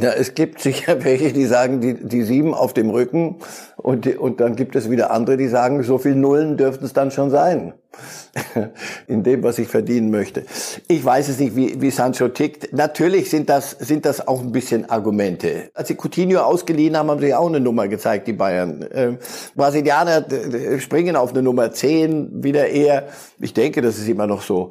Ja, 0.00 0.10
es 0.10 0.34
gibt 0.34 0.60
sicher 0.60 1.04
welche, 1.04 1.32
die 1.32 1.46
sagen, 1.46 1.80
die, 1.80 1.94
die 1.94 2.22
sieben 2.22 2.54
auf 2.54 2.72
dem 2.72 2.90
Rücken 2.90 3.36
und, 3.76 4.04
die, 4.04 4.16
und 4.16 4.40
dann 4.40 4.54
gibt 4.54 4.76
es 4.76 4.90
wieder 4.90 5.10
andere, 5.10 5.36
die 5.36 5.48
sagen, 5.48 5.82
so 5.82 5.98
viel 5.98 6.14
Nullen 6.14 6.56
dürften 6.56 6.84
es 6.84 6.92
dann 6.92 7.10
schon 7.10 7.30
sein. 7.30 7.72
In 9.08 9.24
dem, 9.24 9.42
was 9.42 9.58
ich 9.58 9.66
verdienen 9.66 10.10
möchte. 10.10 10.44
Ich 10.86 11.04
weiß 11.04 11.28
es 11.28 11.40
nicht, 11.40 11.56
wie, 11.56 11.80
wie 11.80 11.90
Sancho 11.90 12.28
tickt. 12.28 12.72
Natürlich 12.72 13.28
sind 13.28 13.48
das, 13.48 13.72
sind 13.72 14.04
das 14.04 14.28
auch 14.28 14.40
ein 14.40 14.52
bisschen 14.52 14.88
Argumente. 14.88 15.70
Als 15.74 15.88
sie 15.88 15.96
Coutinho 15.96 16.40
ausgeliehen 16.40 16.96
haben, 16.96 17.10
haben 17.10 17.20
sie 17.20 17.34
auch 17.34 17.48
eine 17.48 17.58
Nummer 17.58 17.88
gezeigt, 17.88 18.28
die 18.28 18.34
Bayern. 18.34 18.86
Ähm, 18.92 19.18
Brasilianer 19.56 20.24
springen 20.78 21.16
auf 21.16 21.30
eine 21.30 21.42
Nummer 21.42 21.72
10, 21.72 22.44
wieder 22.44 22.68
eher. 22.68 23.08
Ich 23.40 23.54
denke, 23.54 23.82
das 23.82 23.98
ist 23.98 24.08
immer 24.08 24.28
noch 24.28 24.42
so. 24.42 24.70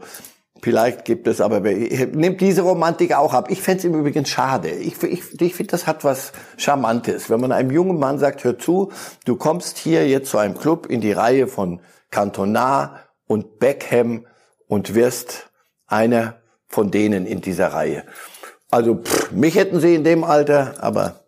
Vielleicht 0.62 1.06
gibt 1.06 1.28
es 1.28 1.42
aber, 1.42 1.60
nimmt 1.60 2.42
diese 2.42 2.62
Romantik 2.62 3.16
auch 3.16 3.34
ab. 3.34 3.50
Ich 3.50 3.62
fände 3.62 3.80
es 3.80 3.86
im 3.86 3.96
Übrigen 3.96 4.26
schade. 4.26 4.70
Ich, 4.70 5.02
ich, 5.04 5.42
ich 5.42 5.56
finde, 5.56 5.72
das 5.72 5.88
hat 5.88 6.04
was 6.04 6.32
Charmantes. 6.58 7.30
Wenn 7.30 7.40
man 7.40 7.52
einem 7.52 7.72
jungen 7.72 8.00
Mann 8.00 8.20
sagt, 8.20 8.44
hör 8.44 8.58
zu, 8.58 8.92
du 9.26 9.36
kommst 9.36 9.78
hier 9.78 10.08
jetzt 10.08 10.30
zu 10.30 10.38
einem 10.38 10.58
Club 10.58 10.88
in 10.88 11.02
die 11.02 11.12
Reihe 11.12 11.48
von 11.48 11.80
Cantona 12.12 13.02
und 13.28 13.60
Beckham 13.60 14.26
und 14.68 14.96
wirst 14.96 15.50
einer 15.86 16.36
von 16.68 16.92
denen 16.92 17.26
in 17.26 17.42
dieser 17.42 17.68
Reihe. 17.68 18.04
Also 18.70 18.96
pff, 18.96 19.32
mich 19.32 19.56
hätten 19.56 19.80
sie 19.80 19.96
in 19.96 20.04
dem 20.04 20.24
Alter, 20.24 20.76
aber 20.80 21.22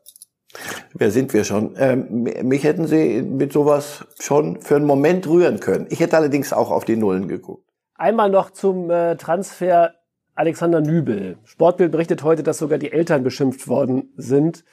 wer 0.93 1.11
sind 1.11 1.33
wir 1.33 1.45
schon? 1.45 1.75
Ähm, 1.77 2.23
mich 2.43 2.63
hätten 2.63 2.87
sie 2.87 3.21
mit 3.21 3.53
sowas 3.53 4.05
schon 4.19 4.61
für 4.61 4.75
einen 4.75 4.85
Moment 4.85 5.27
rühren 5.27 5.59
können. 5.59 5.87
Ich 5.89 5.99
hätte 5.99 6.17
allerdings 6.17 6.51
auch 6.51 6.71
auf 6.71 6.83
die 6.83 6.97
Nullen 6.97 7.27
geguckt. 7.27 7.68
Einmal 7.99 8.29
noch 8.29 8.51
zum 8.51 8.89
äh, 8.89 9.17
Transfer 9.17 9.93
Alexander 10.33 10.79
Nübel. 10.79 11.37
Sportbild 11.43 11.91
berichtet 11.91 12.23
heute, 12.23 12.43
dass 12.43 12.57
sogar 12.57 12.77
die 12.77 12.93
Eltern 12.93 13.23
beschimpft 13.23 13.67
worden 13.67 14.13
sind 14.15 14.63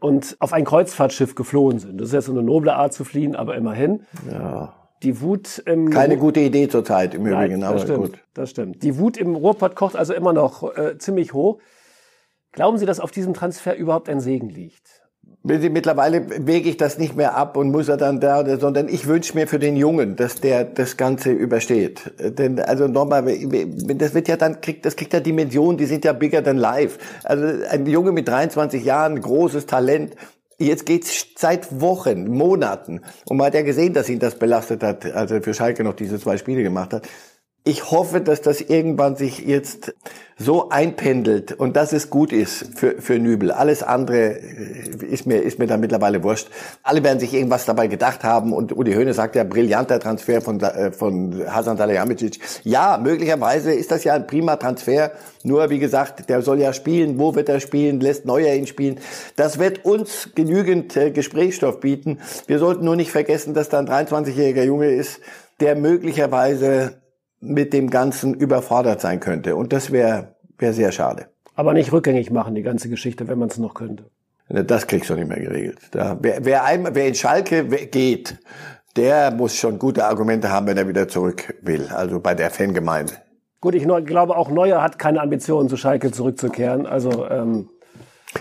und 0.00 0.36
auf 0.40 0.52
ein 0.52 0.64
Kreuzfahrtschiff 0.64 1.36
geflohen 1.36 1.78
sind. 1.78 2.00
Das 2.00 2.08
ist 2.08 2.14
jetzt 2.14 2.24
so 2.24 2.32
eine 2.32 2.42
noble 2.42 2.74
Art 2.74 2.92
zu 2.92 3.04
fliehen, 3.04 3.36
aber 3.36 3.54
immerhin. 3.54 4.04
Ja. 4.28 4.74
Die 5.04 5.20
Wut 5.20 5.62
im 5.66 5.88
Keine 5.90 6.16
gute 6.16 6.40
Idee 6.40 6.66
zurzeit 6.68 7.14
im 7.14 7.22
Nein, 7.22 7.32
Übrigen, 7.32 7.60
das 7.60 7.70
aber 7.70 7.78
stimmt, 7.78 7.98
gut. 7.98 8.18
Das 8.34 8.50
stimmt. 8.50 8.82
Die 8.82 8.98
Wut 8.98 9.18
im 9.18 9.36
Ruhrpott 9.36 9.76
kocht 9.76 9.94
also 9.94 10.12
immer 10.12 10.32
noch 10.32 10.76
äh, 10.76 10.98
ziemlich 10.98 11.32
hoch. 11.32 11.60
Glauben 12.50 12.78
Sie, 12.78 12.86
dass 12.86 12.98
auf 12.98 13.12
diesem 13.12 13.34
Transfer 13.34 13.76
überhaupt 13.76 14.08
ein 14.08 14.18
Segen 14.18 14.48
liegt? 14.48 15.03
Mittlerweile 15.46 16.46
wege 16.46 16.70
ich 16.70 16.78
das 16.78 16.96
nicht 16.96 17.16
mehr 17.16 17.36
ab 17.36 17.58
und 17.58 17.70
muss 17.70 17.90
er 17.90 17.98
dann 17.98 18.18
da, 18.18 18.58
sondern 18.58 18.88
ich 18.88 19.06
wünsche 19.06 19.34
mir 19.34 19.46
für 19.46 19.58
den 19.58 19.76
Jungen, 19.76 20.16
dass 20.16 20.36
der 20.36 20.64
das 20.64 20.96
Ganze 20.96 21.32
übersteht. 21.32 22.12
Denn 22.18 22.58
also 22.60 22.88
nochmal, 22.88 23.22
das 23.22 24.14
wird 24.14 24.28
ja 24.28 24.38
dann 24.38 24.62
kriegt, 24.62 24.86
das 24.86 24.96
kriegt 24.96 25.12
ja 25.12 25.20
Dimensionen, 25.20 25.76
die 25.76 25.84
sind 25.84 26.02
ja 26.06 26.14
bigger 26.14 26.42
than 26.42 26.56
life. 26.56 26.98
Also 27.24 27.44
ein 27.68 27.84
Junge 27.84 28.12
mit 28.12 28.26
23 28.26 28.82
Jahren, 28.82 29.20
großes 29.20 29.66
Talent. 29.66 30.16
Jetzt 30.56 30.86
geht's 30.86 31.26
seit 31.36 31.78
Wochen, 31.78 32.26
Monaten. 32.26 33.02
Und 33.28 33.36
man 33.36 33.48
hat 33.48 33.54
ja 33.54 33.60
gesehen, 33.60 33.92
dass 33.92 34.08
ihn 34.08 34.20
das 34.20 34.36
belastet 34.36 34.82
hat, 34.82 35.04
als 35.04 35.30
er 35.30 35.42
für 35.42 35.52
Schalke 35.52 35.84
noch 35.84 35.94
diese 35.94 36.18
zwei 36.18 36.38
Spiele 36.38 36.62
gemacht 36.62 36.94
hat. 36.94 37.06
Ich 37.66 37.90
hoffe, 37.90 38.20
dass 38.20 38.42
das 38.42 38.60
irgendwann 38.60 39.16
sich 39.16 39.38
jetzt 39.38 39.94
so 40.36 40.68
einpendelt 40.68 41.52
und 41.52 41.76
dass 41.76 41.94
es 41.94 42.10
gut 42.10 42.30
ist 42.30 42.78
für, 42.78 43.00
für 43.00 43.18
Nübel. 43.18 43.52
Alles 43.52 43.82
andere 43.82 44.38
äh, 44.38 45.06
ist 45.06 45.26
mir, 45.26 45.40
ist 45.40 45.58
mir 45.58 45.66
da 45.66 45.78
mittlerweile 45.78 46.22
wurscht. 46.22 46.48
Alle 46.82 47.02
werden 47.02 47.20
sich 47.20 47.32
irgendwas 47.32 47.64
dabei 47.64 47.86
gedacht 47.86 48.22
haben 48.22 48.52
und 48.52 48.76
Uli 48.76 48.92
Höhne 48.92 49.14
sagt 49.14 49.34
ja, 49.34 49.44
brillanter 49.44 49.98
Transfer 49.98 50.42
von, 50.42 50.60
äh, 50.60 50.92
von 50.92 51.42
Hasan 51.48 51.78
Salihamidzic. 51.78 52.38
Ja, 52.64 53.00
möglicherweise 53.02 53.72
ist 53.72 53.90
das 53.90 54.04
ja 54.04 54.12
ein 54.12 54.26
prima 54.26 54.56
Transfer. 54.56 55.12
Nur, 55.42 55.70
wie 55.70 55.78
gesagt, 55.78 56.28
der 56.28 56.42
soll 56.42 56.60
ja 56.60 56.74
spielen. 56.74 57.18
Wo 57.18 57.34
wird 57.34 57.48
er 57.48 57.60
spielen? 57.60 57.98
Lässt 57.98 58.26
Neuer 58.26 58.52
ihn 58.52 58.66
spielen? 58.66 59.00
Das 59.36 59.58
wird 59.58 59.86
uns 59.86 60.28
genügend 60.34 60.94
äh, 60.98 61.12
Gesprächsstoff 61.12 61.80
bieten. 61.80 62.18
Wir 62.46 62.58
sollten 62.58 62.84
nur 62.84 62.96
nicht 62.96 63.10
vergessen, 63.10 63.54
dass 63.54 63.70
da 63.70 63.78
ein 63.78 63.88
23-jähriger 63.88 64.64
Junge 64.64 64.90
ist, 64.90 65.20
der 65.60 65.76
möglicherweise 65.76 67.03
mit 67.44 67.72
dem 67.72 67.90
Ganzen 67.90 68.34
überfordert 68.34 69.00
sein 69.00 69.20
könnte. 69.20 69.56
Und 69.56 69.72
das 69.72 69.92
wäre 69.92 70.34
wär 70.58 70.72
sehr 70.72 70.92
schade. 70.92 71.26
Aber 71.54 71.72
nicht 71.72 71.92
rückgängig 71.92 72.30
machen, 72.30 72.54
die 72.54 72.62
ganze 72.62 72.88
Geschichte, 72.88 73.28
wenn 73.28 73.38
man 73.38 73.48
es 73.48 73.58
noch 73.58 73.74
könnte. 73.74 74.04
Das 74.48 74.86
kriegst 74.86 75.08
du 75.08 75.14
nicht 75.14 75.28
mehr 75.28 75.40
geregelt. 75.40 75.78
Da, 75.92 76.18
wer, 76.20 76.44
wer, 76.44 76.64
einmal, 76.64 76.94
wer 76.94 77.06
in 77.06 77.14
Schalke 77.14 77.64
geht, 77.64 78.38
der 78.96 79.30
muss 79.30 79.56
schon 79.56 79.78
gute 79.78 80.04
Argumente 80.04 80.50
haben, 80.50 80.66
wenn 80.66 80.76
er 80.76 80.86
wieder 80.86 81.08
zurück 81.08 81.54
will. 81.62 81.88
Also 81.88 82.20
bei 82.20 82.34
der 82.34 82.50
Fangemeinde. 82.50 83.14
Gut, 83.60 83.74
ich 83.74 83.86
glaube 84.04 84.36
auch 84.36 84.50
Neuer 84.50 84.82
hat 84.82 84.98
keine 84.98 85.22
Ambitionen, 85.22 85.68
zu 85.68 85.76
Schalke 85.76 86.12
zurückzukehren. 86.12 86.86
Also 86.86 87.26
ähm, 87.30 87.70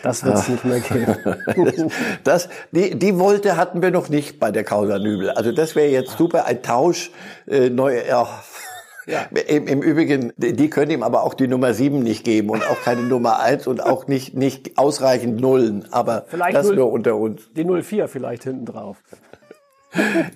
das 0.01 0.25
wird 0.25 0.35
es 0.35 0.49
nicht 0.49 0.65
mehr 0.65 0.79
geben. 0.79 1.15
das, 2.23 2.49
die, 2.71 2.97
die 2.97 3.17
Wolte 3.19 3.55
hatten 3.55 3.81
wir 3.81 3.91
noch 3.91 4.09
nicht 4.09 4.39
bei 4.39 4.51
der 4.51 4.63
Causa 4.63 4.99
Nübel. 4.99 5.29
Also 5.29 5.51
das 5.51 5.75
wäre 5.75 5.89
jetzt 5.89 6.17
super, 6.17 6.45
ein 6.45 6.61
Tausch. 6.61 7.11
Äh, 7.47 7.69
neu, 7.69 8.01
ja, 8.05 8.27
ja. 9.05 9.23
Im, 9.47 9.67
Im 9.67 9.81
Übrigen, 9.81 10.33
die 10.37 10.69
können 10.69 10.91
ihm 10.91 11.03
aber 11.03 11.23
auch 11.23 11.33
die 11.33 11.47
Nummer 11.47 11.73
sieben 11.73 11.99
nicht 11.99 12.23
geben 12.23 12.49
und 12.49 12.63
auch 12.63 12.81
keine 12.81 13.01
Nummer 13.01 13.39
eins 13.39 13.67
und 13.67 13.83
auch 13.83 14.07
nicht, 14.07 14.35
nicht 14.35 14.77
ausreichend 14.77 15.41
Nullen. 15.41 15.87
Aber 15.91 16.25
Vielleicht 16.27 16.55
das 16.55 16.67
0, 16.67 16.75
nur 16.75 16.91
unter 16.91 17.15
uns. 17.15 17.49
Die 17.55 17.65
04 17.65 18.07
vielleicht 18.07 18.43
hinten 18.43 18.65
drauf. 18.65 18.97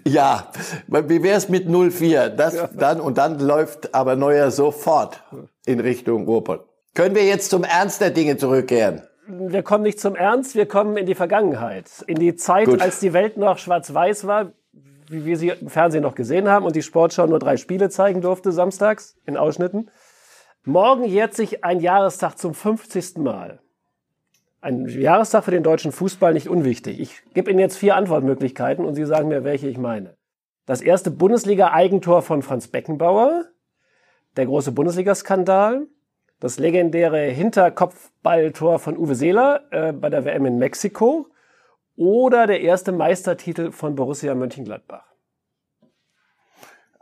Ja, 0.07 0.51
wie 0.85 1.23
wär's 1.23 1.49
mit 1.49 1.67
04? 1.67 2.29
Das 2.29 2.53
ja. 2.53 2.69
dann 2.77 3.01
und 3.01 3.17
dann 3.17 3.39
läuft 3.39 3.95
aber 3.95 4.15
Neuer 4.15 4.51
sofort 4.51 5.23
in 5.65 5.79
Richtung 5.79 6.25
Ruhrpott. 6.25 6.67
Können 6.93 7.15
wir 7.15 7.25
jetzt 7.25 7.49
zum 7.49 7.63
Ernst 7.63 7.99
der 8.01 8.11
Dinge 8.11 8.37
zurückkehren? 8.37 9.01
Wir 9.27 9.63
kommen 9.63 9.83
nicht 9.83 9.99
zum 9.99 10.15
Ernst, 10.15 10.55
wir 10.55 10.67
kommen 10.67 10.95
in 10.95 11.07
die 11.07 11.15
Vergangenheit. 11.15 11.85
In 12.05 12.19
die 12.19 12.35
Zeit, 12.35 12.67
Gut. 12.67 12.81
als 12.81 12.99
die 12.99 13.13
Welt 13.13 13.37
noch 13.37 13.57
schwarz-weiß 13.57 14.27
war 14.27 14.51
wie 15.09 15.25
wir 15.25 15.37
sie 15.37 15.49
im 15.49 15.69
Fernsehen 15.69 16.03
noch 16.03 16.15
gesehen 16.15 16.49
haben 16.49 16.65
und 16.65 16.75
die 16.75 16.81
Sportschau 16.81 17.27
nur 17.27 17.39
drei 17.39 17.57
Spiele 17.57 17.89
zeigen 17.89 18.21
durfte 18.21 18.51
samstags 18.51 19.17
in 19.25 19.37
Ausschnitten. 19.37 19.89
Morgen 20.63 21.05
jährt 21.05 21.33
sich 21.33 21.63
ein 21.63 21.79
Jahrestag 21.79 22.37
zum 22.37 22.53
50. 22.53 23.17
Mal. 23.17 23.59
Ein 24.59 24.87
Jahrestag 24.87 25.45
für 25.45 25.51
den 25.51 25.63
deutschen 25.63 25.91
Fußball 25.91 26.33
nicht 26.33 26.49
unwichtig. 26.49 26.99
Ich 26.99 27.23
gebe 27.33 27.49
Ihnen 27.49 27.59
jetzt 27.59 27.77
vier 27.77 27.95
Antwortmöglichkeiten 27.95 28.83
und 28.83 28.95
Sie 28.95 29.05
sagen 29.05 29.29
mir, 29.29 29.43
welche 29.43 29.67
ich 29.67 29.77
meine. 29.77 30.17
Das 30.65 30.81
erste 30.81 31.11
Bundesliga-Eigentor 31.11 32.21
von 32.21 32.41
Franz 32.41 32.67
Beckenbauer, 32.67 33.45
der 34.35 34.45
große 34.45 34.73
Bundesliga-Skandal, 34.73 35.87
das 36.39 36.59
legendäre 36.59 37.21
Hinterkopfballtor 37.27 38.79
von 38.79 38.97
Uwe 38.97 39.15
Seeler 39.15 39.61
äh, 39.71 39.93
bei 39.93 40.09
der 40.09 40.25
WM 40.25 40.45
in 40.45 40.57
Mexiko 40.57 41.29
oder 41.97 42.47
der 42.47 42.61
erste 42.61 42.93
Meistertitel 42.93 43.71
von 43.71 43.95
Borussia 43.95 44.33
Mönchengladbach? 44.33 45.03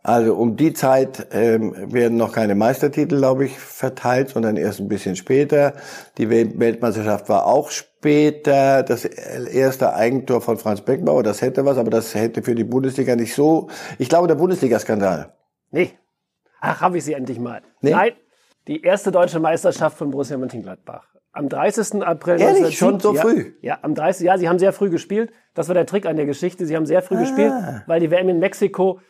Also 0.02 0.36
um 0.36 0.56
die 0.56 0.72
Zeit 0.72 1.30
ähm, 1.32 1.92
werden 1.92 2.18
noch 2.18 2.32
keine 2.32 2.54
Meistertitel, 2.54 3.18
glaube 3.18 3.46
ich, 3.46 3.58
verteilt, 3.58 4.30
sondern 4.30 4.56
erst 4.56 4.80
ein 4.80 4.88
bisschen 4.88 5.16
später. 5.16 5.74
Die 6.20 6.30
Weltmeisterschaft 6.30 7.28
war 7.28 7.48
auch 7.48 7.72
später. 7.72 8.84
Das 8.84 9.04
erste 9.04 9.96
Eigentor 9.96 10.42
von 10.42 10.60
Franz 10.60 10.82
Beckenbauer, 10.82 11.24
das 11.24 11.42
hätte 11.42 11.66
was, 11.66 11.80
aber 11.80 11.90
das 11.90 12.14
hätte 12.14 12.44
für 12.44 12.54
die 12.54 12.64
Bundesliga 12.64 13.16
nicht 13.16 13.34
so. 13.34 13.68
Ich 13.98 14.08
glaube, 14.08 14.28
der 14.28 14.36
Bundesliga-Skandal. 14.36 15.34
Nee. 15.72 15.98
Ach, 16.62 16.82
habe 16.82 17.00
ich 17.00 17.04
sie 17.04 17.14
endlich 17.14 17.40
mal. 17.40 17.64
Nee? 17.82 17.90
Nein, 17.90 18.12
die 18.68 18.84
erste 18.84 19.12
deutsche 19.12 19.40
Meisterschaft 19.40 19.98
von 19.98 20.12
Borussia 20.12 20.38
Mönchengladbach. 20.38 21.15
Am 21.36 21.50
30. 21.50 22.02
April 22.02 22.40
Ehrlich, 22.40 22.78
schon 22.78 23.02
so 23.02 23.14
ja, 23.14 23.22
früh? 23.22 23.52
Ja, 23.62 23.80
am 23.82 23.94
30. 23.94 24.26
Ja, 24.26 24.38
sie 24.38 24.48
haben 24.48 24.58
sehr 24.58 24.72
früh 24.72 24.90
gespielt. 24.90 25.34
Das 25.54 25.68
war 25.68 25.76
der 25.76 25.86
Trick 25.86 26.06
an 26.06 26.16
der 26.16 26.26
Geschichte. 26.26 26.66
Sie 26.66 26.78
haben 26.78 26.86
sehr 26.86 27.02
früh 27.02 27.18
ah. 27.18 27.20
gespielt, 27.20 27.54
weil 27.88 28.00
die 28.00 28.10
WM 28.10 28.30
in 28.30 28.40
Mexiko 28.40 29.02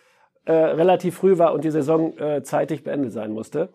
äh, 0.46 0.52
relativ 0.52 1.18
früh 1.18 1.38
war 1.38 1.54
und 1.54 1.64
die 1.64 1.70
Saison 1.70 2.18
äh, 2.18 2.42
zeitig 2.42 2.84
beendet 2.84 3.14
sein 3.14 3.32
musste. 3.32 3.70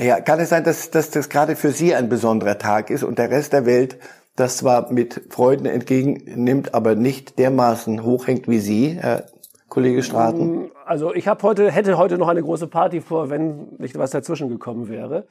Ja, 0.00 0.20
kann 0.20 0.40
es 0.40 0.48
sein, 0.48 0.64
dass, 0.64 0.90
dass 0.90 1.10
das 1.10 1.28
gerade 1.28 1.54
für 1.54 1.70
Sie 1.70 1.94
ein 1.94 2.08
besonderer 2.08 2.56
Tag 2.56 2.88
ist 2.88 3.02
und 3.02 3.18
der 3.18 3.30
Rest 3.30 3.52
der 3.52 3.66
Welt 3.66 3.98
das 4.36 4.56
zwar 4.56 4.90
mit 4.90 5.22
Freuden 5.28 5.66
entgegennimmt, 5.66 6.74
aber 6.74 6.94
nicht 6.94 7.38
dermaßen 7.38 8.02
hochhängt 8.04 8.48
wie 8.48 8.58
Sie, 8.58 8.98
Herr 8.98 9.26
Kollege 9.68 10.02
Straten? 10.02 10.64
Mm, 10.64 10.70
also 10.86 11.14
ich 11.14 11.28
habe 11.28 11.42
heute, 11.42 11.70
hätte 11.70 11.98
heute 11.98 12.16
noch 12.16 12.28
eine 12.28 12.42
große 12.42 12.68
Party 12.68 13.02
vor, 13.02 13.28
wenn 13.28 13.68
nicht 13.78 13.98
was 13.98 14.12
dazwischen 14.12 14.48
gekommen 14.48 14.88
wäre. 14.88 15.26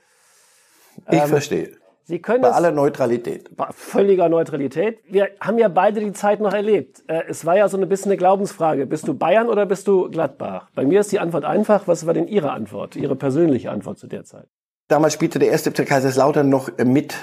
Ich 1.12 1.22
ähm, 1.22 1.28
verstehe. 1.28 1.72
Sie 2.08 2.20
können 2.20 2.42
bei 2.42 2.52
aller 2.52 2.72
Neutralität. 2.72 3.56
Bei 3.58 3.66
völliger 3.72 4.30
Neutralität. 4.30 5.00
Wir 5.10 5.30
haben 5.42 5.58
ja 5.58 5.70
beide 5.70 6.00
die 6.00 6.14
Zeit 6.14 6.40
noch 6.40 6.54
erlebt. 6.54 7.04
Äh, 7.08 7.24
es 7.28 7.46
war 7.46 7.58
ja 7.58 7.68
so 7.68 7.78
ein 7.78 7.90
bisschen 7.90 8.12
eine 8.12 8.18
Glaubensfrage. 8.18 8.86
Bist 8.86 9.08
du 9.08 9.16
Bayern 9.16 9.50
oder 9.50 9.66
bist 9.66 9.88
du 9.88 10.12
Gladbach? 10.12 10.70
Bei 10.76 10.86
mir 10.86 11.00
ist 11.00 11.12
die 11.12 11.20
Antwort 11.20 11.46
einfach. 11.46 11.88
Was 11.88 12.06
war 12.06 12.14
denn 12.14 12.28
Ihre 12.28 12.52
Antwort? 12.52 12.96
Ihre 12.96 13.16
persönliche 13.16 13.72
Antwort 13.72 13.98
zu 13.98 14.06
der 14.06 14.24
Zeit? 14.24 14.48
Damals 14.88 15.14
spielte 15.16 15.40
der 15.40 15.50
erste 15.50 15.72
FC 15.72 15.84
Kaiserslautern 15.84 16.48
noch 16.48 16.70
äh, 16.78 16.86
mit, 16.86 17.16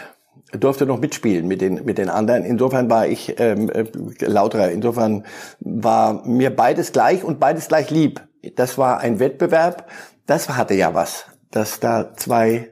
durfte 0.50 0.84
noch 0.84 0.98
mitspielen 0.98 1.46
mit 1.46 1.60
den, 1.60 1.84
mit 1.84 1.96
den 1.98 2.08
anderen. 2.08 2.44
Insofern 2.44 2.90
war 2.90 3.06
ich 3.06 3.38
ähm, 3.38 3.70
äh, 3.70 3.84
Lauterer. 4.26 4.72
Insofern 4.72 5.24
war 5.60 6.26
mir 6.26 6.54
beides 6.54 6.90
gleich 6.90 7.22
und 7.22 7.38
beides 7.38 7.68
gleich 7.68 7.90
lieb. 7.90 8.20
Das 8.56 8.78
war 8.78 8.98
ein 8.98 9.20
Wettbewerb. 9.20 9.88
Das 10.26 10.48
hatte 10.48 10.74
ja 10.74 10.92
was, 10.92 11.26
dass 11.52 11.78
da 11.78 12.14
zwei 12.16 12.71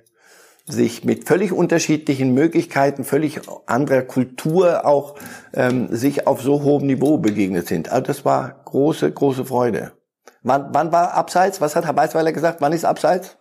sich 0.73 1.05
mit 1.05 1.27
völlig 1.27 1.53
unterschiedlichen 1.53 2.35
Möglichkeiten, 2.35 3.05
völlig 3.05 3.41
anderer 3.67 4.03
Kultur 4.03 4.87
auch 4.87 5.17
ähm, 5.53 5.89
sich 5.95 6.27
auf 6.27 6.43
so 6.43 6.63
hohem 6.63 6.87
Niveau 6.87 7.19
begegnet 7.19 7.67
sind. 7.67 7.91
Also 7.91 8.03
das 8.03 8.25
war 8.25 8.63
große, 8.65 9.11
große 9.11 9.45
Freude. 9.45 9.93
Wann, 10.43 10.69
wann 10.73 10.93
war 10.93 11.15
Abseits? 11.15 11.61
Was 11.61 11.77
hat 11.77 11.85
Herr 11.85 11.97
Weißweiler 11.97 12.33
gesagt? 12.33 12.61
Wann 12.61 12.73
ist 12.73 12.85
Abseits? 12.85 13.37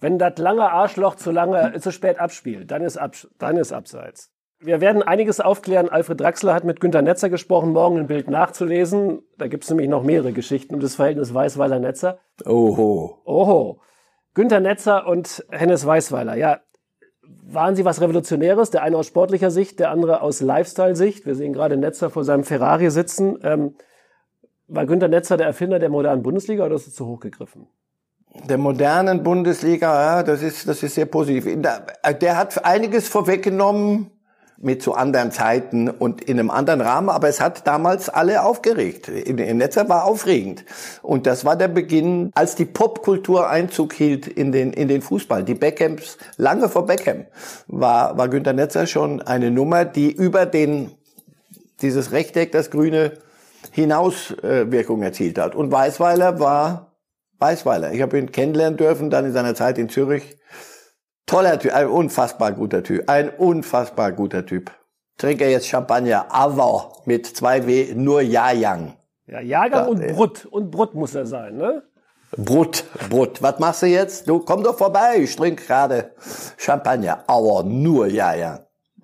Wenn 0.00 0.18
das 0.18 0.36
lange 0.36 0.70
Arschloch 0.70 1.14
zu 1.14 1.30
lange, 1.30 1.78
zu 1.80 1.90
spät 1.90 2.18
abspielt, 2.20 2.70
dann 2.70 2.82
ist, 2.82 2.98
Abs 2.98 3.28
dann 3.38 3.56
ist 3.56 3.72
Abseits. 3.72 4.30
Wir 4.60 4.80
werden 4.80 5.02
einiges 5.02 5.40
aufklären. 5.40 5.88
Alfred 5.88 6.20
Draxler 6.20 6.54
hat 6.54 6.64
mit 6.64 6.80
Günter 6.80 7.02
Netzer 7.02 7.28
gesprochen, 7.28 7.72
morgen 7.72 7.98
ein 7.98 8.06
Bild 8.06 8.28
nachzulesen. 8.28 9.22
Da 9.36 9.46
gibt 9.46 9.64
es 9.64 9.70
nämlich 9.70 9.88
noch 9.88 10.02
mehrere 10.02 10.32
Geschichten 10.32 10.74
um 10.74 10.80
das 10.80 10.94
Verhältnis 10.94 11.34
Weißweiler-Netzer. 11.34 12.18
Oho. 12.46 13.20
Oho. 13.24 13.80
Günter 14.34 14.60
Netzer 14.60 15.06
und 15.06 15.44
Hennes 15.50 15.86
Weißweiler. 15.86 16.36
Ja, 16.36 16.60
waren 17.22 17.76
sie 17.76 17.84
was 17.84 18.00
Revolutionäres? 18.00 18.70
Der 18.70 18.82
eine 18.82 18.96
aus 18.96 19.06
sportlicher 19.06 19.50
Sicht, 19.50 19.78
der 19.78 19.90
andere 19.90 20.22
aus 20.22 20.40
Lifestyle-Sicht. 20.40 21.24
Wir 21.24 21.34
sehen 21.34 21.52
gerade 21.52 21.76
Netzer 21.76 22.10
vor 22.10 22.24
seinem 22.24 22.44
Ferrari 22.44 22.90
sitzen. 22.90 23.38
Ähm, 23.42 23.76
war 24.66 24.86
Günter 24.86 25.08
Netzer 25.08 25.36
der 25.36 25.46
Erfinder 25.46 25.78
der 25.78 25.88
modernen 25.88 26.22
Bundesliga 26.22 26.64
oder 26.64 26.74
ist 26.74 26.86
es 26.86 26.94
zu 26.94 27.06
hoch 27.06 27.20
gegriffen? 27.20 27.68
der 28.48 28.58
modernen 28.58 29.22
Bundesliga, 29.22 30.16
ja, 30.16 30.22
das 30.22 30.42
ist, 30.42 30.66
das 30.68 30.82
ist 30.82 30.94
sehr 30.94 31.06
positiv. 31.06 31.46
Der 32.20 32.36
hat 32.36 32.64
einiges 32.64 33.08
vorweggenommen 33.08 34.10
mit 34.58 34.82
zu 34.82 34.94
anderen 34.94 35.30
Zeiten 35.30 35.90
und 35.90 36.22
in 36.22 36.38
einem 36.38 36.50
anderen 36.50 36.80
Rahmen, 36.80 37.08
aber 37.08 37.28
es 37.28 37.40
hat 37.40 37.66
damals 37.66 38.08
alle 38.08 38.44
aufgeregt. 38.44 39.08
In, 39.08 39.38
in 39.38 39.58
Netzer 39.58 39.88
war 39.88 40.04
aufregend. 40.04 40.64
Und 41.02 41.26
das 41.26 41.44
war 41.44 41.56
der 41.56 41.68
Beginn, 41.68 42.30
als 42.34 42.54
die 42.54 42.64
Popkultur 42.64 43.48
Einzug 43.48 43.92
hielt 43.92 44.26
in 44.26 44.52
den, 44.52 44.72
in 44.72 44.88
den 44.88 45.02
Fußball. 45.02 45.44
Die 45.44 45.54
Beckhams, 45.54 46.18
lange 46.36 46.68
vor 46.68 46.86
Beckham, 46.86 47.26
war, 47.66 48.16
war 48.16 48.28
Günter 48.28 48.52
Netzer 48.52 48.86
schon 48.86 49.20
eine 49.22 49.50
Nummer, 49.50 49.84
die 49.84 50.12
über 50.12 50.46
den, 50.46 50.92
dieses 51.82 52.12
Rechteck, 52.12 52.52
das 52.52 52.70
Grüne, 52.70 53.12
hinaus 53.72 54.30
äh, 54.42 54.70
Wirkung 54.70 55.02
erzielt 55.02 55.38
hat. 55.38 55.54
Und 55.54 55.72
Weißweiler 55.72 56.38
war 56.38 56.94
Weißweiler. 57.38 57.92
Ich 57.92 58.02
habe 58.02 58.18
ihn 58.18 58.30
kennenlernen 58.30 58.76
dürfen, 58.76 59.10
dann 59.10 59.24
in 59.24 59.32
seiner 59.32 59.54
Zeit 59.54 59.78
in 59.78 59.88
Zürich. 59.88 60.38
Toller 61.26 61.58
Typ, 61.58 61.72
ein 61.72 61.88
unfassbar 61.88 62.52
guter 62.52 62.82
Typ, 62.82 63.08
ein 63.08 63.30
unfassbar 63.30 64.12
guter 64.12 64.44
Typ. 64.44 64.70
Trinke 65.16 65.48
jetzt 65.48 65.66
Champagner, 65.66 66.26
aber 66.30 66.92
mit 67.06 67.26
zwei 67.26 67.66
W, 67.66 67.94
nur 67.94 68.20
Jajang. 68.20 68.94
Ja, 69.26 69.40
Jahrgang 69.40 69.84
ja, 69.84 69.90
und 69.90 70.06
Brut. 70.14 70.44
Und 70.46 70.70
Brut 70.70 70.94
muss 70.94 71.14
er 71.14 71.24
sein, 71.24 71.56
ne? 71.56 71.82
Brut, 72.36 72.84
Brut. 73.08 73.40
Was 73.42 73.58
machst 73.58 73.82
du 73.82 73.86
jetzt? 73.86 74.28
Du 74.28 74.40
komm 74.40 74.62
doch 74.62 74.76
vorbei, 74.76 75.18
ich 75.18 75.34
trinke 75.34 75.64
gerade 75.64 76.10
Champagner, 76.58 77.24
aber 77.26 77.62
nur 77.62 78.06
Jajang. 78.06 78.60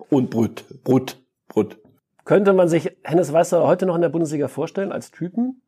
Und 0.09 0.29
Brut, 0.29 0.65
Brut, 0.83 1.17
Brut. 1.47 1.77
Könnte 2.25 2.53
man 2.53 2.67
sich 2.67 2.95
Hennes 3.03 3.33
Weißer 3.33 3.65
heute 3.65 3.85
noch 3.85 3.95
in 3.95 4.01
der 4.01 4.09
Bundesliga 4.09 4.47
vorstellen 4.47 4.91
als 4.91 5.11
Typen? 5.11 5.63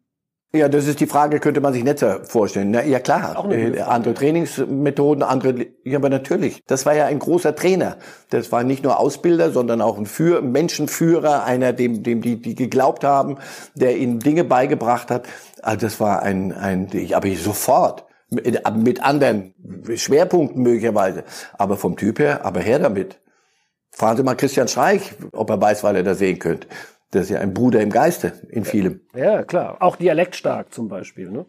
Ja, 0.55 0.69
das 0.69 0.85
ist 0.85 0.99
die 0.99 1.07
Frage, 1.07 1.39
könnte 1.39 1.61
man 1.61 1.73
sich 1.73 1.83
netter 1.83 2.25
vorstellen. 2.25 2.69
Na, 2.69 2.83
ja 2.83 2.99
klar, 2.99 3.49
äh, 3.51 3.81
andere 3.81 4.13
Trainingsmethoden, 4.13 5.23
andere, 5.23 5.65
ja, 5.83 5.97
aber 5.97 6.09
natürlich. 6.09 6.61
Das 6.67 6.85
war 6.85 6.93
ja 6.93 7.07
ein 7.07 7.17
großer 7.17 7.55
Trainer. 7.55 7.97
Das 8.29 8.51
war 8.51 8.63
nicht 8.63 8.83
nur 8.83 8.99
Ausbilder, 8.99 9.49
sondern 9.49 9.81
auch 9.81 9.97
ein 9.97 10.05
Führ 10.05 10.43
Menschenführer, 10.43 11.43
einer, 11.43 11.73
dem, 11.73 12.03
dem 12.03 12.21
die, 12.21 12.39
die 12.39 12.53
geglaubt 12.53 13.03
haben, 13.03 13.39
der 13.73 13.97
ihnen 13.97 14.19
Dinge 14.19 14.43
beigebracht 14.43 15.09
hat. 15.09 15.25
Also 15.63 15.87
das 15.87 15.99
war 15.99 16.21
ein, 16.21 16.51
ein, 16.51 16.87
ich, 16.93 17.15
aber 17.15 17.27
ich 17.27 17.41
sofort. 17.41 18.05
Mit, 18.29 18.61
mit 18.77 19.03
anderen 19.03 19.55
Schwerpunkten 19.95 20.61
möglicherweise. 20.61 21.23
Aber 21.57 21.77
vom 21.77 21.97
Typ 21.97 22.19
her, 22.19 22.45
aber 22.45 22.59
her 22.59 22.77
damit. 22.77 23.19
Fragen 23.91 24.17
Sie 24.17 24.23
mal 24.23 24.35
Christian 24.35 24.67
Streich, 24.67 25.13
ob 25.33 25.51
er 25.51 25.61
weiß, 25.61 25.83
weil 25.83 25.95
er 25.95 26.03
da 26.03 26.15
sehen 26.15 26.39
könnte. 26.39 26.67
Das 27.13 27.25
ist 27.25 27.29
ja 27.29 27.39
ein 27.39 27.53
Bruder 27.53 27.79
im 27.79 27.91
Geiste 27.91 28.33
in 28.49 28.65
vielem. 28.65 29.01
Ja, 29.13 29.43
klar. 29.43 29.77
Auch 29.81 29.95
dialektstark 29.95 30.73
zum 30.73 30.87
Beispiel. 30.87 31.29
Ne? 31.29 31.45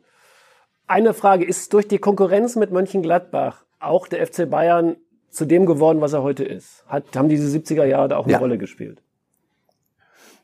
Eine 0.87 1.14
Frage, 1.14 1.47
ist 1.47 1.73
durch 1.73 1.88
die 1.88 1.99
Konkurrenz 1.99 2.54
mit 2.54 2.71
Mönchengladbach 2.71 3.64
auch 3.80 4.06
der 4.06 4.26
FC 4.26 4.49
Bayern 4.49 4.97
zu 5.30 5.47
dem 5.47 5.64
geworden, 5.64 6.02
was 6.02 6.12
er 6.12 6.23
heute 6.23 6.44
ist? 6.44 6.85
Hat, 6.87 7.16
haben 7.16 7.30
diese 7.30 7.49
70er 7.56 7.87
Jahre 7.87 8.09
da 8.09 8.18
auch 8.18 8.25
eine 8.25 8.35
ja. 8.35 8.38
Rolle 8.38 8.59
gespielt? 8.59 9.02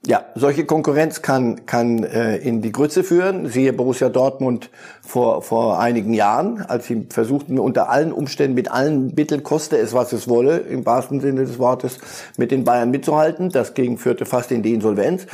Ja, 0.07 0.25
solche 0.35 0.65
Konkurrenz 0.65 1.21
kann, 1.21 1.67
kann 1.67 2.05
äh, 2.05 2.39
in 2.39 2.63
die 2.63 2.73
Grütze 2.73 3.05
führen. 3.05 3.49
Siehe 3.49 3.75
Borussia 3.75 4.09
Dortmund 4.09 4.71
vor, 5.03 5.43
vor 5.43 5.79
einigen 5.79 6.15
Jahren, 6.15 6.63
als 6.63 6.87
sie 6.87 7.07
versuchten, 7.11 7.59
unter 7.59 7.91
allen 7.91 8.11
Umständen, 8.11 8.55
mit 8.55 8.71
allen 8.71 9.13
Mitteln, 9.15 9.43
koste 9.43 9.77
es, 9.77 9.93
was 9.93 10.15
es 10.15 10.27
wolle, 10.27 10.57
im 10.57 10.87
wahrsten 10.87 11.21
Sinne 11.21 11.45
des 11.45 11.59
Wortes, 11.59 11.99
mit 12.39 12.51
den 12.51 12.65
Bayern 12.65 12.91
mitzuhalten. 12.91 13.51
Das 13.51 13.75
ging, 13.75 13.99
führte 13.99 14.25
fast 14.25 14.51
in 14.53 14.63
die 14.63 14.73
Insolvenz. 14.73 15.27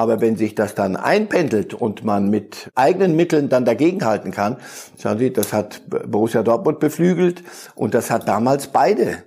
Aber 0.00 0.22
wenn 0.22 0.34
sich 0.34 0.54
das 0.54 0.74
dann 0.74 0.96
einpendelt 0.96 1.74
und 1.74 2.06
man 2.06 2.30
mit 2.30 2.70
eigenen 2.74 3.16
Mitteln 3.16 3.50
dann 3.50 3.66
dagegenhalten 3.66 4.30
kann, 4.30 4.56
schauen 4.98 5.18
Sie, 5.18 5.30
das 5.30 5.52
hat 5.52 5.82
Borussia 5.90 6.42
Dortmund 6.42 6.80
beflügelt 6.80 7.42
und 7.74 7.92
das 7.92 8.10
hat 8.10 8.26
damals 8.26 8.68
beide. 8.68 9.24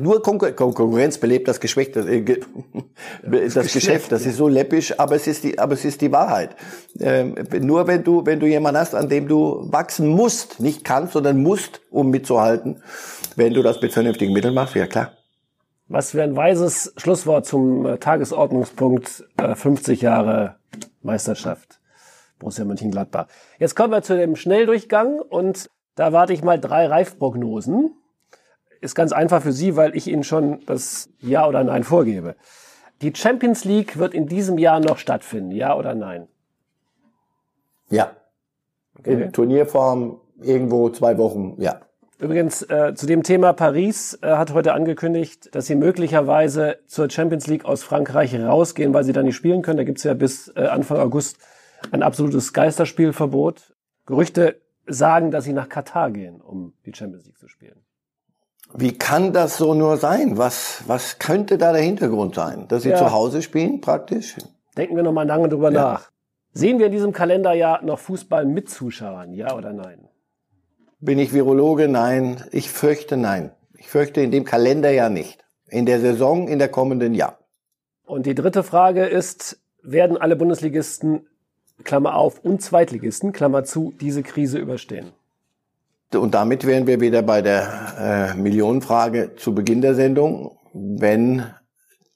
Nur 0.00 0.24
Konkurrenz 0.24 1.18
belebt 1.18 1.46
das 1.46 1.60
Geschwächt, 1.60 1.94
das, 1.94 2.06
äh, 2.06 2.24
das, 3.22 3.54
das 3.54 3.72
Geschäft. 3.72 4.10
Das 4.10 4.26
ist 4.26 4.36
so 4.36 4.48
läppisch, 4.48 4.98
aber 4.98 5.14
es 5.14 5.28
ist 5.28 5.44
die, 5.44 5.60
aber 5.60 5.74
es 5.74 5.84
ist 5.84 6.00
die 6.00 6.10
Wahrheit. 6.10 6.56
Ähm, 6.98 7.36
nur 7.60 7.86
wenn 7.86 8.02
du, 8.02 8.26
wenn 8.26 8.40
du 8.40 8.46
jemanden 8.46 8.80
hast, 8.80 8.96
an 8.96 9.08
dem 9.08 9.28
du 9.28 9.68
wachsen 9.70 10.08
musst, 10.08 10.58
nicht 10.58 10.82
kannst, 10.82 11.12
sondern 11.12 11.40
musst, 11.40 11.82
um 11.88 12.10
mitzuhalten, 12.10 12.82
wenn 13.36 13.54
du 13.54 13.62
das 13.62 13.80
mit 13.80 13.92
vernünftigen 13.92 14.32
Mitteln 14.32 14.54
machst, 14.54 14.74
ja 14.74 14.88
klar. 14.88 15.12
Was 15.88 16.10
für 16.10 16.22
ein 16.22 16.34
weises 16.34 16.92
Schlusswort 16.96 17.46
zum 17.46 17.86
äh, 17.86 17.98
Tagesordnungspunkt 17.98 19.24
äh, 19.36 19.54
50 19.54 20.02
Jahre 20.02 20.56
Meisterschaft 21.02 21.80
Borussia 22.38 22.64
Mönchengladbach. 22.64 23.28
Jetzt 23.58 23.76
kommen 23.76 23.92
wir 23.92 24.02
zu 24.02 24.16
dem 24.16 24.36
Schnelldurchgang 24.36 25.20
und 25.20 25.70
da 25.94 26.12
warte 26.12 26.32
ich 26.32 26.42
mal 26.42 26.60
drei 26.60 26.86
Reifprognosen. 26.86 27.94
Ist 28.80 28.94
ganz 28.94 29.12
einfach 29.12 29.42
für 29.42 29.52
Sie, 29.52 29.76
weil 29.76 29.96
ich 29.96 30.06
Ihnen 30.06 30.24
schon 30.24 30.60
das 30.66 31.08
Ja 31.20 31.48
oder 31.48 31.64
Nein 31.64 31.82
vorgebe. 31.82 32.36
Die 33.02 33.14
Champions 33.14 33.64
League 33.64 33.98
wird 33.98 34.14
in 34.14 34.26
diesem 34.26 34.58
Jahr 34.58 34.80
noch 34.80 34.98
stattfinden, 34.98 35.50
ja 35.50 35.76
oder 35.76 35.94
nein? 35.94 36.28
Ja. 37.90 38.16
Okay. 38.98 39.24
In 39.24 39.32
Turnierform 39.32 40.20
irgendwo 40.40 40.88
zwei 40.88 41.18
Wochen, 41.18 41.56
ja. 41.58 41.80
Übrigens, 42.18 42.62
äh, 42.62 42.94
zu 42.94 43.06
dem 43.06 43.22
Thema 43.22 43.52
Paris 43.52 44.18
äh, 44.22 44.28
hat 44.28 44.54
heute 44.54 44.72
angekündigt, 44.72 45.54
dass 45.54 45.66
sie 45.66 45.74
möglicherweise 45.74 46.78
zur 46.86 47.10
Champions 47.10 47.46
League 47.46 47.66
aus 47.66 47.82
Frankreich 47.82 48.34
rausgehen, 48.34 48.94
weil 48.94 49.04
sie 49.04 49.12
da 49.12 49.22
nicht 49.22 49.36
spielen 49.36 49.60
können. 49.60 49.76
Da 49.76 49.84
gibt's 49.84 50.02
ja 50.02 50.14
bis 50.14 50.48
äh, 50.56 50.64
Anfang 50.64 50.98
August 50.98 51.38
ein 51.90 52.02
absolutes 52.02 52.54
Geisterspielverbot. 52.54 53.74
Gerüchte 54.06 54.60
sagen, 54.86 55.30
dass 55.30 55.44
sie 55.44 55.52
nach 55.52 55.68
Katar 55.68 56.10
gehen, 56.10 56.40
um 56.40 56.72
die 56.86 56.94
Champions 56.94 57.26
League 57.26 57.38
zu 57.38 57.48
spielen. 57.48 57.84
Wie 58.74 58.96
kann 58.96 59.32
das 59.32 59.58
so 59.58 59.74
nur 59.74 59.98
sein? 59.98 60.38
Was, 60.38 60.82
was 60.86 61.18
könnte 61.18 61.58
da 61.58 61.72
der 61.72 61.82
Hintergrund 61.82 62.34
sein? 62.34 62.66
Dass 62.68 62.82
sie 62.82 62.90
ja. 62.90 62.96
zu 62.96 63.12
Hause 63.12 63.42
spielen 63.42 63.80
praktisch? 63.80 64.36
Denken 64.76 64.96
wir 64.96 65.02
nochmal 65.02 65.26
lange 65.26 65.48
drüber 65.48 65.70
ja. 65.70 65.82
nach. 65.82 66.10
Sehen 66.52 66.78
wir 66.78 66.86
in 66.86 66.92
diesem 66.92 67.12
Kalenderjahr 67.12 67.82
noch 67.82 67.98
Fußball 67.98 68.46
mit 68.46 68.70
Zuschauern, 68.70 69.32
ja 69.34 69.54
oder 69.54 69.72
nein? 69.72 70.08
Bin 70.98 71.18
ich 71.18 71.32
Virologe? 71.32 71.88
Nein. 71.88 72.44
Ich 72.52 72.70
fürchte 72.70 73.16
nein. 73.16 73.52
Ich 73.78 73.88
fürchte 73.88 74.20
in 74.20 74.30
dem 74.30 74.44
Kalenderjahr 74.44 75.10
nicht. 75.10 75.44
In 75.68 75.84
der 75.84 76.00
Saison, 76.00 76.48
in 76.48 76.58
der 76.58 76.68
kommenden 76.68 77.14
Jahr. 77.14 77.38
Und 78.04 78.26
die 78.26 78.34
dritte 78.34 78.62
Frage 78.62 79.04
ist, 79.04 79.60
werden 79.82 80.16
alle 80.16 80.36
Bundesligisten, 80.36 81.26
Klammer 81.84 82.16
auf, 82.16 82.38
und 82.40 82.62
Zweitligisten, 82.62 83.32
Klammer 83.32 83.64
zu, 83.64 83.92
diese 84.00 84.22
Krise 84.22 84.58
überstehen? 84.58 85.12
Und 86.14 86.34
damit 86.34 86.66
wären 86.66 86.86
wir 86.86 87.00
wieder 87.00 87.22
bei 87.22 87.42
der 87.42 88.32
äh, 88.34 88.40
Millionenfrage 88.40 89.34
zu 89.36 89.54
Beginn 89.54 89.80
der 89.80 89.94
Sendung. 89.94 90.56
Wenn 90.72 91.44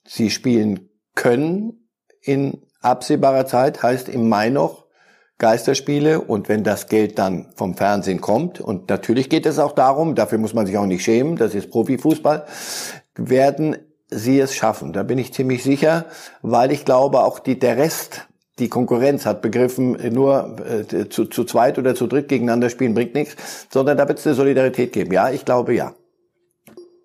sie 0.05 0.29
spielen 0.29 0.89
können 1.13 1.89
in 2.21 2.61
absehbarer 2.79 3.45
Zeit, 3.45 3.83
heißt 3.83 4.09
im 4.09 4.29
Mai 4.29 4.49
noch, 4.49 4.80
Geisterspiele 5.41 6.21
und 6.21 6.49
wenn 6.49 6.63
das 6.63 6.87
Geld 6.87 7.17
dann 7.17 7.47
vom 7.55 7.75
Fernsehen 7.75 8.21
kommt, 8.21 8.61
und 8.61 8.89
natürlich 8.89 9.27
geht 9.27 9.47
es 9.47 9.57
auch 9.57 9.71
darum, 9.71 10.13
dafür 10.13 10.37
muss 10.37 10.53
man 10.53 10.67
sich 10.67 10.77
auch 10.77 10.85
nicht 10.85 11.03
schämen, 11.03 11.35
das 11.35 11.55
ist 11.55 11.71
Profifußball, 11.71 12.45
werden 13.15 13.77
sie 14.11 14.39
es 14.39 14.55
schaffen. 14.55 14.93
Da 14.93 15.01
bin 15.01 15.17
ich 15.17 15.33
ziemlich 15.33 15.63
sicher, 15.63 16.05
weil 16.43 16.71
ich 16.71 16.85
glaube, 16.85 17.23
auch 17.23 17.39
die, 17.39 17.57
der 17.57 17.77
Rest, 17.77 18.27
die 18.59 18.69
Konkurrenz 18.69 19.25
hat 19.25 19.41
begriffen, 19.41 19.97
nur 20.13 20.57
äh, 20.63 21.09
zu, 21.09 21.25
zu 21.25 21.43
zweit 21.43 21.79
oder 21.79 21.95
zu 21.95 22.05
dritt 22.05 22.27
gegeneinander 22.27 22.69
spielen 22.69 22.93
bringt 22.93 23.15
nichts, 23.15 23.67
sondern 23.71 23.97
da 23.97 24.07
wird 24.07 24.19
es 24.19 24.27
eine 24.27 24.35
Solidarität 24.35 24.93
geben. 24.93 25.11
Ja, 25.11 25.31
ich 25.31 25.43
glaube 25.43 25.73
ja. 25.73 25.95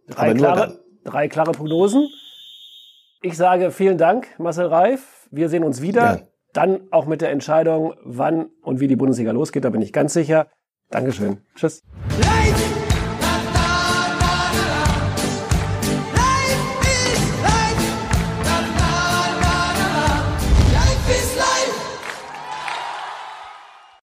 Drei, 0.09 0.35
klare, 0.35 0.79
drei 1.05 1.29
klare 1.29 1.53
Prognosen. 1.53 2.07
Ich 3.23 3.39
sage 3.39 3.71
vielen 3.71 3.97
Dank, 3.97 4.29
Marcel 4.39 4.67
Reif. 4.67 5.27
Wir 5.31 5.49
sehen 5.49 5.65
uns 5.65 5.81
wieder. 5.81 6.03
Ja. 6.03 6.21
Dann 6.57 6.81
auch 6.91 7.05
mit 7.05 7.21
der 7.21 7.33
Entscheidung, 7.33 7.93
wann 8.03 8.47
und 8.63 8.81
wie 8.81 8.89
die 8.89 8.97
Bundesliga 8.97 9.31
losgeht, 9.31 9.67
da 9.67 9.69
bin 9.69 9.83
ich 9.83 9.93
ganz 9.93 10.15
sicher. 10.15 10.49
Dankeschön. 10.91 11.43
Tschüss. 11.55 11.83
Ladies 12.19 12.66